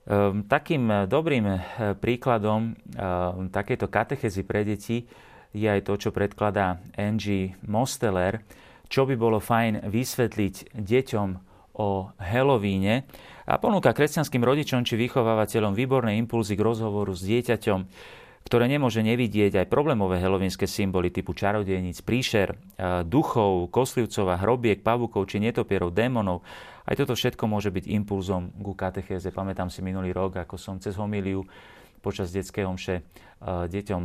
Ehm, 0.09 0.49
takým 0.49 1.05
dobrým 1.05 1.45
eh, 1.45 1.59
príkladom 1.93 2.73
ehm, 2.73 3.53
takéto 3.53 3.85
katechezy 3.85 4.41
pre 4.41 4.65
deti 4.65 5.05
je 5.53 5.67
aj 5.69 5.85
to, 5.85 5.93
čo 6.01 6.09
predkladá 6.09 6.81
Angie 6.97 7.53
Mosteller, 7.65 8.41
čo 8.89 9.05
by 9.05 9.13
bolo 9.13 9.37
fajn 9.37 9.85
vysvetliť 9.85 10.73
deťom 10.77 11.29
o 11.79 12.11
Halloweene 12.17 13.05
a 13.49 13.57
ponúka 13.57 13.89
kresťanským 13.97 14.45
rodičom 14.45 14.85
či 14.85 14.93
vychovávateľom 14.93 15.73
výborné 15.73 16.21
impulzy 16.21 16.53
k 16.53 16.61
rozhovoru 16.61 17.17
s 17.17 17.25
dieťaťom, 17.25 17.79
ktoré 18.45 18.69
nemôže 18.69 19.01
nevidieť 19.01 19.65
aj 19.65 19.71
problémové 19.73 20.21
helovínske 20.21 20.69
symboly 20.69 21.09
typu 21.09 21.33
čarodejníc, 21.33 22.05
príšer, 22.05 22.53
duchov, 23.09 23.73
koslivcov 23.73 24.29
a 24.29 24.37
hrobiek, 24.37 24.85
pavukov 24.85 25.25
či 25.25 25.41
netopierov, 25.41 25.89
démonov. 25.97 26.45
Aj 26.85 26.93
toto 26.93 27.17
všetko 27.17 27.49
môže 27.49 27.73
byť 27.73 27.89
impulzom 27.89 28.53
ku 28.61 28.77
katechéze. 28.77 29.33
Pamätám 29.33 29.73
si 29.73 29.81
minulý 29.81 30.13
rok, 30.13 30.37
ako 30.37 30.55
som 30.57 30.77
cez 30.77 30.93
homíliu 30.97 31.41
počas 31.99 32.33
detskej 32.33 32.65
omše 32.65 32.95
deťom 33.43 34.03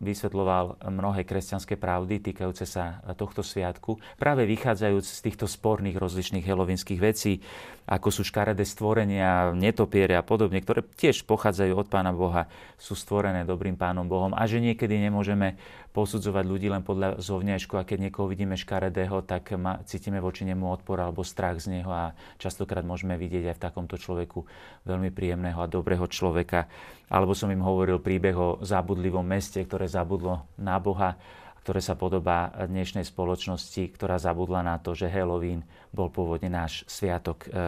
vysvetloval 0.00 0.88
mnohé 0.88 1.28
kresťanské 1.28 1.76
pravdy 1.76 2.16
týkajúce 2.24 2.64
sa 2.64 3.04
tohto 3.12 3.44
sviatku, 3.44 4.00
práve 4.16 4.48
vychádzajúc 4.48 5.04
z 5.04 5.20
týchto 5.20 5.44
sporných 5.44 6.00
rozličných 6.00 6.44
helovinských 6.44 6.96
vecí, 6.96 7.44
ako 7.84 8.08
sú 8.08 8.24
škaredé 8.24 8.64
stvorenia, 8.64 9.52
netopiere 9.52 10.16
a 10.16 10.24
podobne, 10.24 10.64
ktoré 10.64 10.80
tiež 10.80 11.28
pochádzajú 11.28 11.76
od 11.76 11.88
Pána 11.92 12.16
Boha, 12.16 12.48
sú 12.80 12.96
stvorené 12.96 13.44
dobrým 13.44 13.76
Pánom 13.76 14.08
Bohom 14.08 14.32
a 14.32 14.48
že 14.48 14.64
niekedy 14.64 14.96
nemôžeme 14.96 15.60
posudzovať 15.94 16.44
ľudí 16.44 16.66
len 16.66 16.82
podľa 16.82 17.22
zovňajšku 17.22 17.78
a 17.78 17.86
keď 17.86 18.10
niekoho 18.10 18.26
vidíme 18.26 18.58
škaredého, 18.58 19.22
tak 19.22 19.54
ma, 19.54 19.78
cítime 19.86 20.18
voči 20.18 20.42
nemu 20.42 20.66
odpor 20.66 20.98
alebo 20.98 21.22
strach 21.22 21.62
z 21.62 21.78
neho 21.78 21.86
a 21.86 22.10
častokrát 22.34 22.82
môžeme 22.82 23.14
vidieť 23.14 23.54
aj 23.54 23.56
v 23.56 23.64
takomto 23.70 23.94
človeku 23.94 24.42
veľmi 24.82 25.14
príjemného 25.14 25.62
a 25.62 25.70
dobrého 25.70 26.10
človeka. 26.10 26.66
Alebo 27.06 27.38
som 27.38 27.46
im 27.54 27.62
hovoril 27.62 28.02
príbeh 28.02 28.34
o 28.34 28.58
zabudlivom 28.58 29.22
meste, 29.22 29.62
ktoré 29.62 29.86
zabudlo 29.86 30.50
na 30.58 30.82
Boha, 30.82 31.14
ktoré 31.62 31.78
sa 31.78 31.94
podobá 31.94 32.50
dnešnej 32.58 33.06
spoločnosti, 33.06 33.94
ktorá 33.94 34.18
zabudla 34.18 34.66
na 34.66 34.82
to, 34.82 34.98
že 34.98 35.06
Halloween 35.06 35.62
bol 35.94 36.10
pôvodne 36.10 36.50
náš 36.50 36.82
sviatok, 36.90 37.46
e, 37.46 37.48
e, 37.48 37.58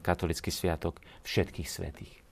katolický 0.00 0.54
sviatok 0.54 1.02
všetkých 1.26 1.68
svetých. 1.68 2.27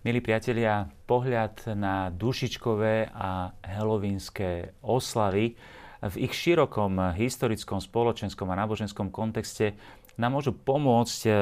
Milí 0.00 0.24
priatelia, 0.24 0.88
pohľad 1.04 1.76
na 1.76 2.08
dušičkové 2.08 3.12
a 3.12 3.52
helovínske 3.60 4.72
oslavy 4.80 5.60
v 6.00 6.14
ich 6.24 6.32
širokom 6.32 7.12
historickom, 7.12 7.84
spoločenskom 7.84 8.48
a 8.48 8.56
náboženskom 8.64 9.12
kontexte 9.12 9.76
nám 10.16 10.40
môžu 10.40 10.56
pomôcť 10.56 11.20
e, 11.20 11.28
e, 11.28 11.36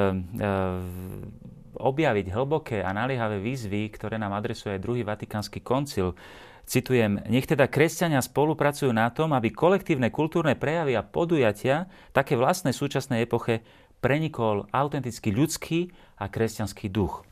objaviť 1.79 2.27
hlboké 2.35 2.83
a 2.83 2.90
naliehavé 2.90 3.38
výzvy, 3.38 3.94
ktoré 3.94 4.18
nám 4.18 4.35
adresuje 4.35 4.83
druhý 4.83 5.07
Vatikánsky 5.07 5.62
koncil. 5.62 6.18
Citujem, 6.66 7.23
nech 7.31 7.47
teda 7.47 7.71
kresťania 7.71 8.18
spolupracujú 8.18 8.90
na 8.90 9.07
tom, 9.14 9.38
aby 9.38 9.55
kolektívne 9.55 10.11
kultúrne 10.11 10.59
prejavy 10.59 10.99
a 10.99 11.07
podujatia 11.07 11.87
také 12.11 12.35
vlastnej 12.35 12.75
súčasnej 12.75 13.23
epoche 13.23 13.62
prenikol 14.03 14.66
autentický 14.75 15.31
ľudský 15.31 15.94
a 16.18 16.27
kresťanský 16.27 16.90
duch. 16.90 17.28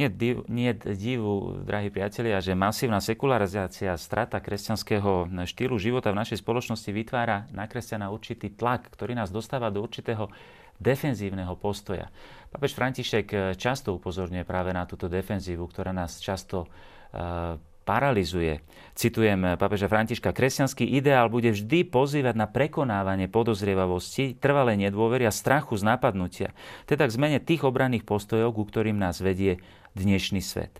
Nie, 0.00 0.08
div, 0.08 0.48
nie 0.48 0.72
divu, 0.72 1.60
drahí 1.60 1.92
priatelia, 1.92 2.40
že 2.40 2.56
masívna 2.56 3.04
sekularizácia, 3.04 3.92
strata 4.00 4.40
kresťanského 4.40 5.28
štýlu 5.44 5.76
života 5.76 6.08
v 6.08 6.24
našej 6.24 6.40
spoločnosti 6.40 6.88
vytvára 6.88 7.44
na 7.52 7.68
kresťana 7.68 8.08
určitý 8.08 8.48
tlak, 8.48 8.88
ktorý 8.88 9.12
nás 9.12 9.28
dostáva 9.28 9.68
do 9.68 9.84
určitého 9.84 10.32
defenzívneho 10.80 11.52
postoja. 11.60 12.08
Papež 12.48 12.72
František 12.72 13.26
eh, 13.28 13.40
často 13.60 13.92
upozorňuje 14.00 14.48
práve 14.48 14.72
na 14.72 14.88
túto 14.88 15.04
defenzívu, 15.04 15.68
ktorá 15.68 15.92
nás 15.92 16.16
často 16.16 16.64
uh, 16.64 17.60
paralizuje. 17.84 18.60
Citujem 18.94 19.56
papeža 19.56 19.88
Františka, 19.88 20.36
kresťanský 20.36 20.84
ideál 20.84 21.32
bude 21.32 21.50
vždy 21.56 21.88
pozývať 21.88 22.34
na 22.36 22.44
prekonávanie 22.44 23.32
podozrievavosti, 23.32 24.36
trvalej 24.36 24.76
nedôvery 24.76 25.24
a 25.24 25.32
strachu 25.32 25.80
z 25.80 25.88
napadnutia, 25.88 26.48
teda 26.84 27.08
k 27.08 27.14
zmene 27.16 27.38
tých 27.40 27.64
obranných 27.64 28.04
postojov, 28.04 28.52
ku 28.52 28.68
ktorým 28.68 29.00
nás 29.00 29.24
vedie 29.24 29.62
dnešný 29.96 30.44
svet. 30.44 30.76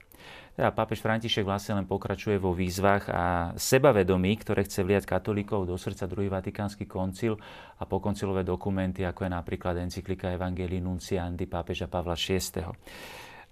Teda 0.60 0.76
pápež 0.76 1.00
František 1.00 1.46
vlastne 1.46 1.80
len 1.80 1.88
pokračuje 1.88 2.36
vo 2.36 2.52
výzvach 2.52 3.08
a 3.08 3.24
sebavedomí, 3.56 4.36
ktoré 4.44 4.68
chce 4.68 4.84
vliať 4.84 5.08
katolíkov 5.08 5.64
do 5.64 5.78
srdca 5.80 6.04
druhý 6.04 6.28
Vatikánsky 6.28 6.84
koncil 6.84 7.40
a 7.80 7.88
pokoncilové 7.88 8.44
dokumenty, 8.44 9.00
ako 9.06 9.24
je 9.24 9.30
napríklad 9.32 9.80
encyklika 9.80 10.34
Evangelii 10.36 10.84
Nunciandi 10.84 11.48
pápeža 11.48 11.88
Pavla 11.88 12.12
VI. 12.12 12.68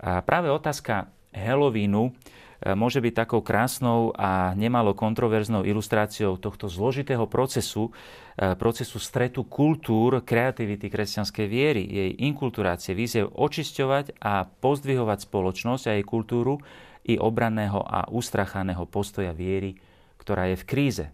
A 0.04 0.20
práve 0.20 0.52
otázka 0.52 1.08
Halloweenu 1.32 2.12
môže 2.58 2.98
byť 2.98 3.14
takou 3.14 3.38
krásnou 3.38 4.10
a 4.18 4.50
nemalo 4.58 4.90
kontroverznou 4.90 5.62
ilustráciou 5.62 6.34
tohto 6.42 6.66
zložitého 6.66 7.30
procesu, 7.30 7.94
e, 8.34 8.58
procesu 8.58 8.98
stretu 8.98 9.46
kultúr, 9.46 10.26
kreativity 10.26 10.90
kresťanskej 10.90 11.46
viery, 11.46 11.86
jej 11.86 12.10
inkulturácie, 12.18 12.98
víziev 12.98 13.30
očisťovať 13.30 14.18
a 14.18 14.42
pozdvihovať 14.50 15.18
spoločnosť 15.30 15.84
a 15.86 15.94
jej 15.94 16.04
kultúru 16.04 16.58
i 17.06 17.14
obranného 17.14 17.78
a 17.78 18.10
ustrachaného 18.10 18.90
postoja 18.90 19.30
viery, 19.30 19.78
ktorá 20.18 20.50
je 20.50 20.56
v 20.58 20.64
kríze. 20.66 21.06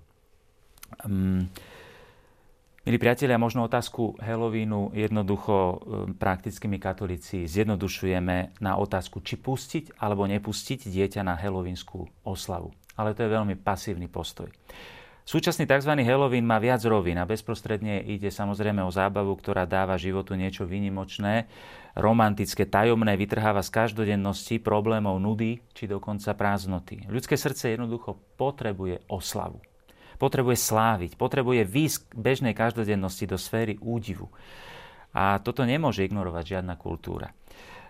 Um, 1.04 1.52
Milí 2.84 3.00
priatelia, 3.00 3.40
možno 3.40 3.64
otázku 3.64 4.20
Halloweenu 4.20 4.92
jednoducho 4.92 5.56
um, 5.56 6.12
praktickými 6.12 6.76
katolíci 6.76 7.48
zjednodušujeme 7.48 8.60
na 8.60 8.76
otázku, 8.76 9.24
či 9.24 9.40
pustiť 9.40 9.96
alebo 9.96 10.28
nepustiť 10.28 10.92
dieťa 10.92 11.24
na 11.24 11.32
halloweenskú 11.32 12.04
oslavu. 12.28 12.76
Ale 13.00 13.16
to 13.16 13.24
je 13.24 13.32
veľmi 13.32 13.56
pasívny 13.56 14.04
postoj. 14.04 14.52
Súčasný 15.24 15.64
tzv. 15.64 15.96
Halloween 16.04 16.44
má 16.44 16.60
viac 16.60 16.84
rovín 16.84 17.16
a 17.16 17.24
bezprostredne 17.24 18.04
ide 18.04 18.28
samozrejme 18.28 18.84
o 18.84 18.92
zábavu, 18.92 19.32
ktorá 19.40 19.64
dáva 19.64 19.96
životu 19.96 20.36
niečo 20.36 20.68
výnimočné, 20.68 21.48
romantické, 21.96 22.68
tajomné, 22.68 23.16
vytrháva 23.16 23.64
z 23.64 23.72
každodennosti 23.72 24.60
problémov, 24.60 25.16
nudy 25.24 25.56
či 25.72 25.88
dokonca 25.88 26.36
prázdnoty. 26.36 27.08
Ľudské 27.08 27.40
srdce 27.40 27.72
jednoducho 27.72 28.20
potrebuje 28.36 29.08
oslavu 29.08 29.64
potrebuje 30.16 30.56
sláviť, 30.58 31.18
potrebuje 31.18 31.66
výsť 31.66 32.14
bežnej 32.14 32.54
každodennosti 32.56 33.24
do 33.26 33.38
sféry 33.38 33.78
údivu. 33.82 34.30
A 35.14 35.38
toto 35.38 35.62
nemôže 35.62 36.02
ignorovať 36.02 36.58
žiadna 36.58 36.74
kultúra. 36.74 37.30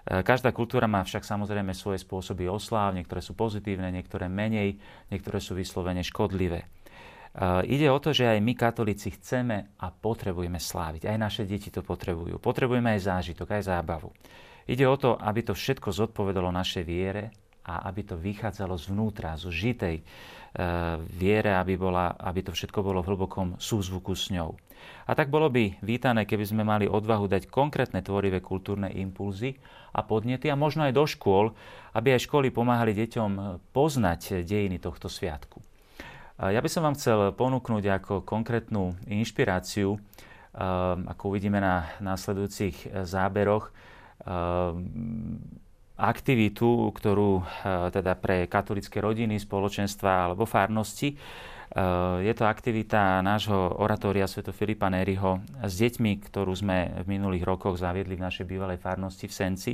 E, 0.05 0.21
každá 0.21 0.53
kultúra 0.53 0.85
má 0.85 1.01
však 1.01 1.25
samozrejme 1.25 1.73
svoje 1.73 2.05
spôsoby 2.05 2.45
osláv, 2.49 2.93
niektoré 2.93 3.25
sú 3.25 3.33
pozitívne, 3.33 3.89
niektoré 3.89 4.29
menej, 4.29 4.77
niektoré 5.09 5.41
sú 5.41 5.57
vyslovene 5.57 6.05
škodlivé. 6.05 6.61
E, 6.61 6.69
ide 7.65 7.89
o 7.89 7.97
to, 7.97 8.13
že 8.13 8.29
aj 8.29 8.45
my 8.45 8.53
katolíci 8.53 9.17
chceme 9.17 9.81
a 9.81 9.89
potrebujeme 9.89 10.61
sláviť. 10.61 11.09
Aj 11.09 11.17
naše 11.17 11.49
deti 11.49 11.73
to 11.73 11.81
potrebujú. 11.81 12.37
Potrebujeme 12.37 12.93
aj 12.93 13.09
zážitok, 13.09 13.57
aj 13.57 13.73
zábavu. 13.73 14.13
Ide 14.69 14.85
o 14.89 14.97
to, 14.97 15.17
aby 15.17 15.45
to 15.45 15.57
všetko 15.57 15.93
zodpovedalo 15.93 16.49
našej 16.53 16.85
viere 16.85 17.44
a 17.65 17.89
aby 17.89 18.05
to 18.05 18.21
vychádzalo 18.21 18.77
zvnútra, 18.77 19.41
zo 19.41 19.49
žitej, 19.49 20.05
Eh, 20.55 20.63
viere, 21.19 21.51
aby, 21.59 21.75
bola, 21.75 22.15
aby 22.15 22.47
to 22.47 22.55
všetko 22.55 22.79
bolo 22.79 23.03
v 23.03 23.11
hlbokom 23.11 23.59
súzvuku 23.59 24.15
s 24.15 24.31
ňou. 24.31 24.55
A 25.11 25.19
tak 25.19 25.27
bolo 25.27 25.51
by 25.51 25.83
vítané, 25.83 26.31
keby 26.31 26.47
sme 26.47 26.63
mali 26.63 26.87
odvahu 26.87 27.27
dať 27.27 27.51
konkrétne 27.51 28.07
tvorivé 28.07 28.39
kultúrne 28.39 28.87
impulzy 28.87 29.59
a 29.91 30.07
podnety 30.07 30.47
a 30.47 30.55
možno 30.55 30.87
aj 30.87 30.95
do 30.95 31.11
škôl, 31.11 31.51
aby 31.91 32.15
aj 32.15 32.31
školy 32.31 32.55
pomáhali 32.55 32.95
deťom 32.95 33.59
poznať 33.75 34.47
dejiny 34.47 34.79
tohto 34.79 35.11
sviatku. 35.11 35.59
Ja 36.39 36.63
by 36.63 36.71
som 36.71 36.87
vám 36.87 36.95
chcel 36.95 37.35
ponúknuť 37.35 37.85
ako 37.91 38.15
konkrétnu 38.23 38.95
inšpiráciu, 39.11 39.99
eh, 39.99 40.63
ako 41.03 41.35
uvidíme 41.35 41.59
na 41.59 41.91
následujúcich 41.99 42.95
záberoch, 43.03 43.75
eh, 43.75 44.31
aktivitu, 45.95 46.91
ktorú 46.91 47.31
e, 47.39 47.43
teda 47.95 48.19
pre 48.19 48.51
katolické 48.51 48.99
rodiny, 48.99 49.39
spoločenstva 49.39 50.31
alebo 50.31 50.43
farnosti. 50.43 51.15
E, 51.15 51.17
je 52.27 52.33
to 52.35 52.45
aktivita 52.51 53.23
nášho 53.23 53.79
oratória 53.79 54.27
Sv. 54.27 54.51
Filipa 54.51 54.91
Neriho 54.91 55.39
s 55.63 55.75
deťmi, 55.79 56.19
ktorú 56.27 56.51
sme 56.51 57.07
v 57.07 57.07
minulých 57.07 57.47
rokoch 57.47 57.79
zaviedli 57.79 58.19
v 58.19 58.27
našej 58.27 58.47
bývalej 58.47 58.83
farnosti 58.83 59.31
v 59.31 59.35
Senci 59.35 59.73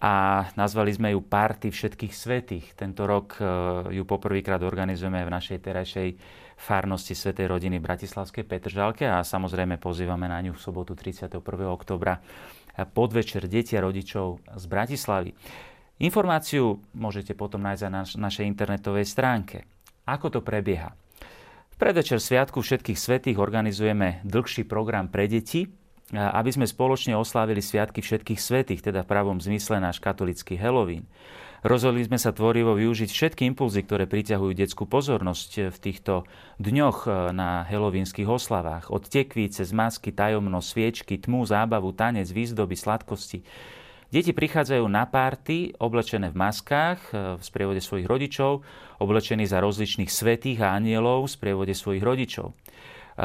a 0.00 0.48
nazvali 0.56 0.96
sme 0.96 1.12
ju 1.12 1.20
Party 1.20 1.68
všetkých 1.68 2.14
svetých. 2.16 2.66
Tento 2.74 3.06
rok 3.06 3.38
e, 3.38 3.44
ju 3.94 4.02
poprvýkrát 4.02 4.64
organizujeme 4.66 5.22
v 5.22 5.30
našej 5.30 5.58
terajšej 5.62 6.08
farnosti 6.60 7.16
Svetej 7.16 7.48
rodiny 7.48 7.80
Bratislavskej 7.80 8.44
Petržalke 8.44 9.08
a 9.08 9.24
samozrejme 9.24 9.80
pozývame 9.80 10.28
na 10.28 10.42
ňu 10.44 10.52
v 10.52 10.60
sobotu 10.60 10.92
31. 10.92 11.40
oktobra 11.70 12.20
podvečer 12.86 13.48
deti 13.48 13.74
a 13.76 13.84
rodičov 13.84 14.44
z 14.44 14.64
Bratislavy. 14.68 15.32
Informáciu 16.00 16.80
môžete 16.96 17.36
potom 17.36 17.60
nájsť 17.60 17.82
na 17.92 18.02
našej 18.04 18.48
internetovej 18.48 19.04
stránke. 19.04 19.68
Ako 20.08 20.32
to 20.32 20.40
prebieha? 20.40 20.96
V 21.70 21.76
predvečer 21.76 22.20
Sviatku 22.20 22.60
všetkých 22.60 22.96
svetých 22.96 23.40
organizujeme 23.40 24.24
dlhší 24.24 24.64
program 24.64 25.08
pre 25.08 25.28
deti, 25.28 25.68
aby 26.10 26.50
sme 26.50 26.66
spoločne 26.66 27.14
oslávili 27.14 27.62
Sviatky 27.62 28.02
všetkých 28.02 28.40
svetých, 28.42 28.82
teda 28.82 29.06
v 29.06 29.10
pravom 29.10 29.38
zmysle 29.38 29.78
náš 29.78 30.02
katolický 30.02 30.58
Halloween. 30.58 31.06
Rozhodli 31.60 32.08
sme 32.08 32.16
sa 32.16 32.32
tvorivo 32.32 32.72
využiť 32.72 33.10
všetky 33.12 33.42
impulzy, 33.52 33.84
ktoré 33.84 34.08
priťahujú 34.08 34.56
detskú 34.56 34.88
pozornosť 34.88 35.68
v 35.68 35.78
týchto 35.78 36.24
dňoch 36.56 37.04
e, 37.04 37.36
na 37.36 37.68
helovínskych 37.68 38.24
oslavách. 38.24 38.88
Od 38.88 39.04
tekví 39.04 39.44
cez 39.52 39.68
masky, 39.68 40.08
tajomnosť, 40.08 40.64
sviečky, 40.64 41.20
tmu, 41.20 41.44
zábavu, 41.44 41.92
tanec, 41.92 42.32
výzdoby, 42.32 42.80
sladkosti. 42.80 43.44
Deti 44.08 44.32
prichádzajú 44.32 44.88
na 44.88 45.04
párty 45.04 45.76
oblečené 45.76 46.32
v 46.32 46.40
maskách 46.40 47.00
e, 47.12 47.36
v 47.36 47.42
sprievode 47.44 47.84
svojich 47.84 48.08
rodičov, 48.08 48.64
oblečení 48.96 49.44
za 49.44 49.60
rozličných 49.60 50.08
svetých 50.08 50.64
a 50.64 50.72
anielov 50.72 51.28
v 51.28 51.34
sprievode 51.36 51.76
svojich 51.76 52.00
rodičov 52.00 52.56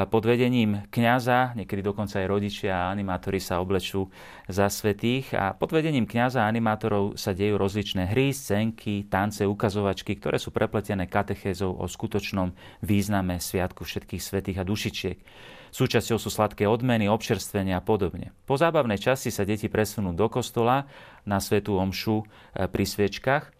pod 0.04 0.28
vedením 0.28 0.84
kňaza, 0.92 1.56
niekedy 1.56 1.80
dokonca 1.80 2.20
aj 2.20 2.28
rodičia 2.28 2.76
a 2.76 2.92
animátori 2.92 3.40
sa 3.40 3.64
oblečú 3.64 4.12
za 4.44 4.68
svetých 4.68 5.32
a 5.32 5.56
pod 5.56 5.72
vedením 5.72 6.04
kňaza 6.04 6.44
a 6.44 6.50
animátorov 6.52 7.16
sa 7.16 7.32
dejú 7.32 7.56
rozličné 7.56 8.12
hry, 8.12 8.36
scénky, 8.36 9.08
tance, 9.08 9.40
ukazovačky, 9.48 10.20
ktoré 10.20 10.36
sú 10.36 10.52
prepletené 10.52 11.08
katechézou 11.08 11.72
o 11.80 11.88
skutočnom 11.88 12.52
význame 12.84 13.40
Sviatku 13.40 13.88
všetkých 13.88 14.20
svetých 14.20 14.60
a 14.60 14.68
dušičiek. 14.68 15.18
Súčasťou 15.72 16.20
sú 16.20 16.28
sladké 16.28 16.68
odmeny, 16.68 17.08
občerstvenia 17.08 17.80
a 17.80 17.84
podobne. 17.84 18.36
Po 18.44 18.60
zábavnej 18.60 19.00
časti 19.00 19.32
sa 19.32 19.48
deti 19.48 19.72
presunú 19.72 20.12
do 20.12 20.28
kostola 20.28 20.86
na 21.24 21.40
svetú 21.42 21.76
omšu 21.76 22.22
e, 22.22 22.24
pri 22.68 22.84
sviečkach, 22.84 23.44
e, 23.44 23.50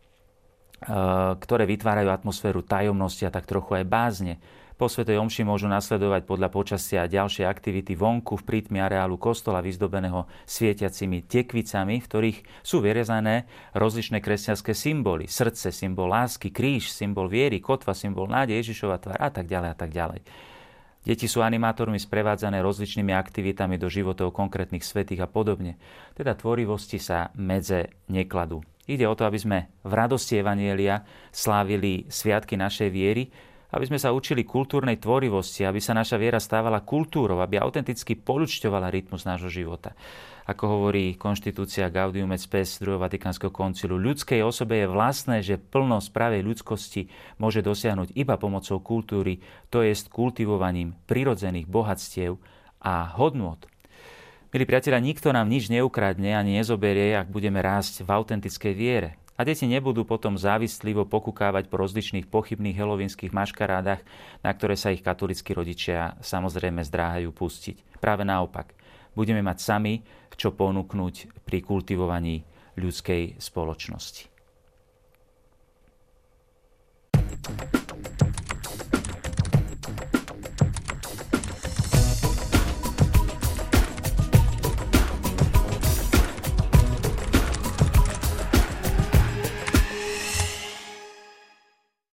ktoré 1.37 1.65
vytvárajú 1.65 2.09
atmosféru 2.13 2.65
tajomnosti 2.65 3.25
a 3.25 3.35
tak 3.35 3.49
trochu 3.49 3.81
aj 3.81 3.85
bázne. 3.85 4.35
Po 4.77 4.93
Svetej 4.93 5.17
Omši 5.17 5.49
môžu 5.49 5.73
nasledovať 5.73 6.29
podľa 6.29 6.53
počasia 6.53 7.09
ďalšie 7.09 7.49
aktivity 7.49 7.97
vonku 7.97 8.37
v 8.37 8.45
prítmi 8.45 8.77
areálu 8.77 9.17
kostola 9.17 9.65
vyzdobeného 9.65 10.29
svietiacimi 10.45 11.25
tekvicami, 11.25 11.97
v 11.97 12.05
ktorých 12.05 12.39
sú 12.61 12.85
vyrezané 12.85 13.49
rozličné 13.73 14.21
kresťanské 14.21 14.77
symboly. 14.77 15.33
Srdce, 15.33 15.73
symbol 15.73 16.13
lásky, 16.13 16.53
kríž, 16.53 16.93
symbol 16.93 17.25
viery, 17.33 17.57
kotva, 17.57 17.97
symbol 17.97 18.29
nádej, 18.29 18.61
Ježišova 18.61 19.01
tvár 19.01 19.17
a 19.17 19.33
tak 19.33 19.49
ďalej 19.49 19.69
a 19.73 19.77
tak 19.81 19.91
ďalej. 19.97 20.21
Deti 21.09 21.25
sú 21.25 21.41
animátormi 21.41 21.97
sprevádzané 21.97 22.61
rozličnými 22.61 23.17
aktivitami 23.17 23.81
do 23.81 23.89
životov 23.89 24.37
konkrétnych 24.37 24.85
svetých 24.85 25.25
a 25.25 25.29
podobne. 25.31 25.81
Teda 26.13 26.37
tvorivosti 26.37 27.01
sa 27.01 27.33
medze 27.33 27.97
nekladú. 28.13 28.61
Ide 28.85 29.09
o 29.09 29.17
to, 29.17 29.25
aby 29.25 29.41
sme 29.41 29.59
v 29.89 29.93
radosti 29.97 30.37
Evanielia 30.37 31.01
slávili 31.33 32.05
sviatky 32.13 32.61
našej 32.61 32.93
viery, 32.93 33.33
aby 33.75 33.85
sme 33.87 33.99
sa 33.99 34.15
učili 34.15 34.47
kultúrnej 34.47 35.03
tvorivosti, 35.03 35.67
aby 35.67 35.83
sa 35.83 35.97
naša 35.97 36.21
viera 36.21 36.39
stávala 36.39 36.87
kultúrou, 36.87 37.43
aby 37.43 37.59
autenticky 37.59 38.15
polučťovala 38.15 38.93
rytmus 38.93 39.27
nášho 39.27 39.51
života. 39.51 39.99
Ako 40.47 40.79
hovorí 40.79 41.19
konštitúcia 41.19 41.91
Gaudium 41.91 42.31
et 42.31 42.39
Spes 42.39 42.79
2. 42.79 43.03
Vatikánskeho 43.03 43.51
koncilu, 43.51 43.99
ľudskej 43.99 44.47
osobe 44.47 44.79
je 44.79 44.87
vlastné, 44.87 45.43
že 45.43 45.59
plnosť 45.59 46.15
pravej 46.15 46.47
ľudskosti 46.47 47.11
môže 47.43 47.67
dosiahnuť 47.67 48.15
iba 48.15 48.39
pomocou 48.39 48.79
kultúry, 48.79 49.43
to 49.75 49.83
jest 49.83 50.07
kultivovaním 50.07 50.95
prirodzených 51.11 51.67
bohatstiev 51.67 52.39
a 52.79 53.11
hodnot. 53.19 53.67
Milí 54.55 54.63
priatelia, 54.63 55.03
nikto 55.03 55.35
nám 55.35 55.51
nič 55.51 55.67
neukradne 55.67 56.39
ani 56.39 56.63
nezoberie, 56.63 57.19
ak 57.19 57.27
budeme 57.27 57.59
rásť 57.59 58.07
v 58.07 58.09
autentickej 58.15 58.73
viere 58.79 59.19
a 59.37 59.41
deti 59.45 59.69
nebudú 59.69 60.09
potom 60.09 60.41
závislivo 60.41 61.05
pokukávať 61.05 61.69
po 61.69 61.77
rozličných 61.81 62.27
pochybných 62.27 62.77
helovinských 62.77 63.37
maškarádach, 63.37 64.01
na 64.41 64.51
ktoré 64.51 64.75
sa 64.81 64.91
ich 64.91 65.05
katolickí 65.05 65.53
rodičia 65.53 66.17
samozrejme 66.25 66.81
zdráhajú 66.81 67.31
pustiť. 67.37 68.01
Práve 68.01 68.25
naopak, 68.25 68.73
budeme 69.13 69.45
mať 69.45 69.59
sami 69.61 69.95
čo 70.37 70.53
ponúknuť 70.53 71.45
pri 71.49 71.59
kultivovaní 71.65 72.45
ľudskej 72.77 73.41
spoločnosti. 73.41 74.29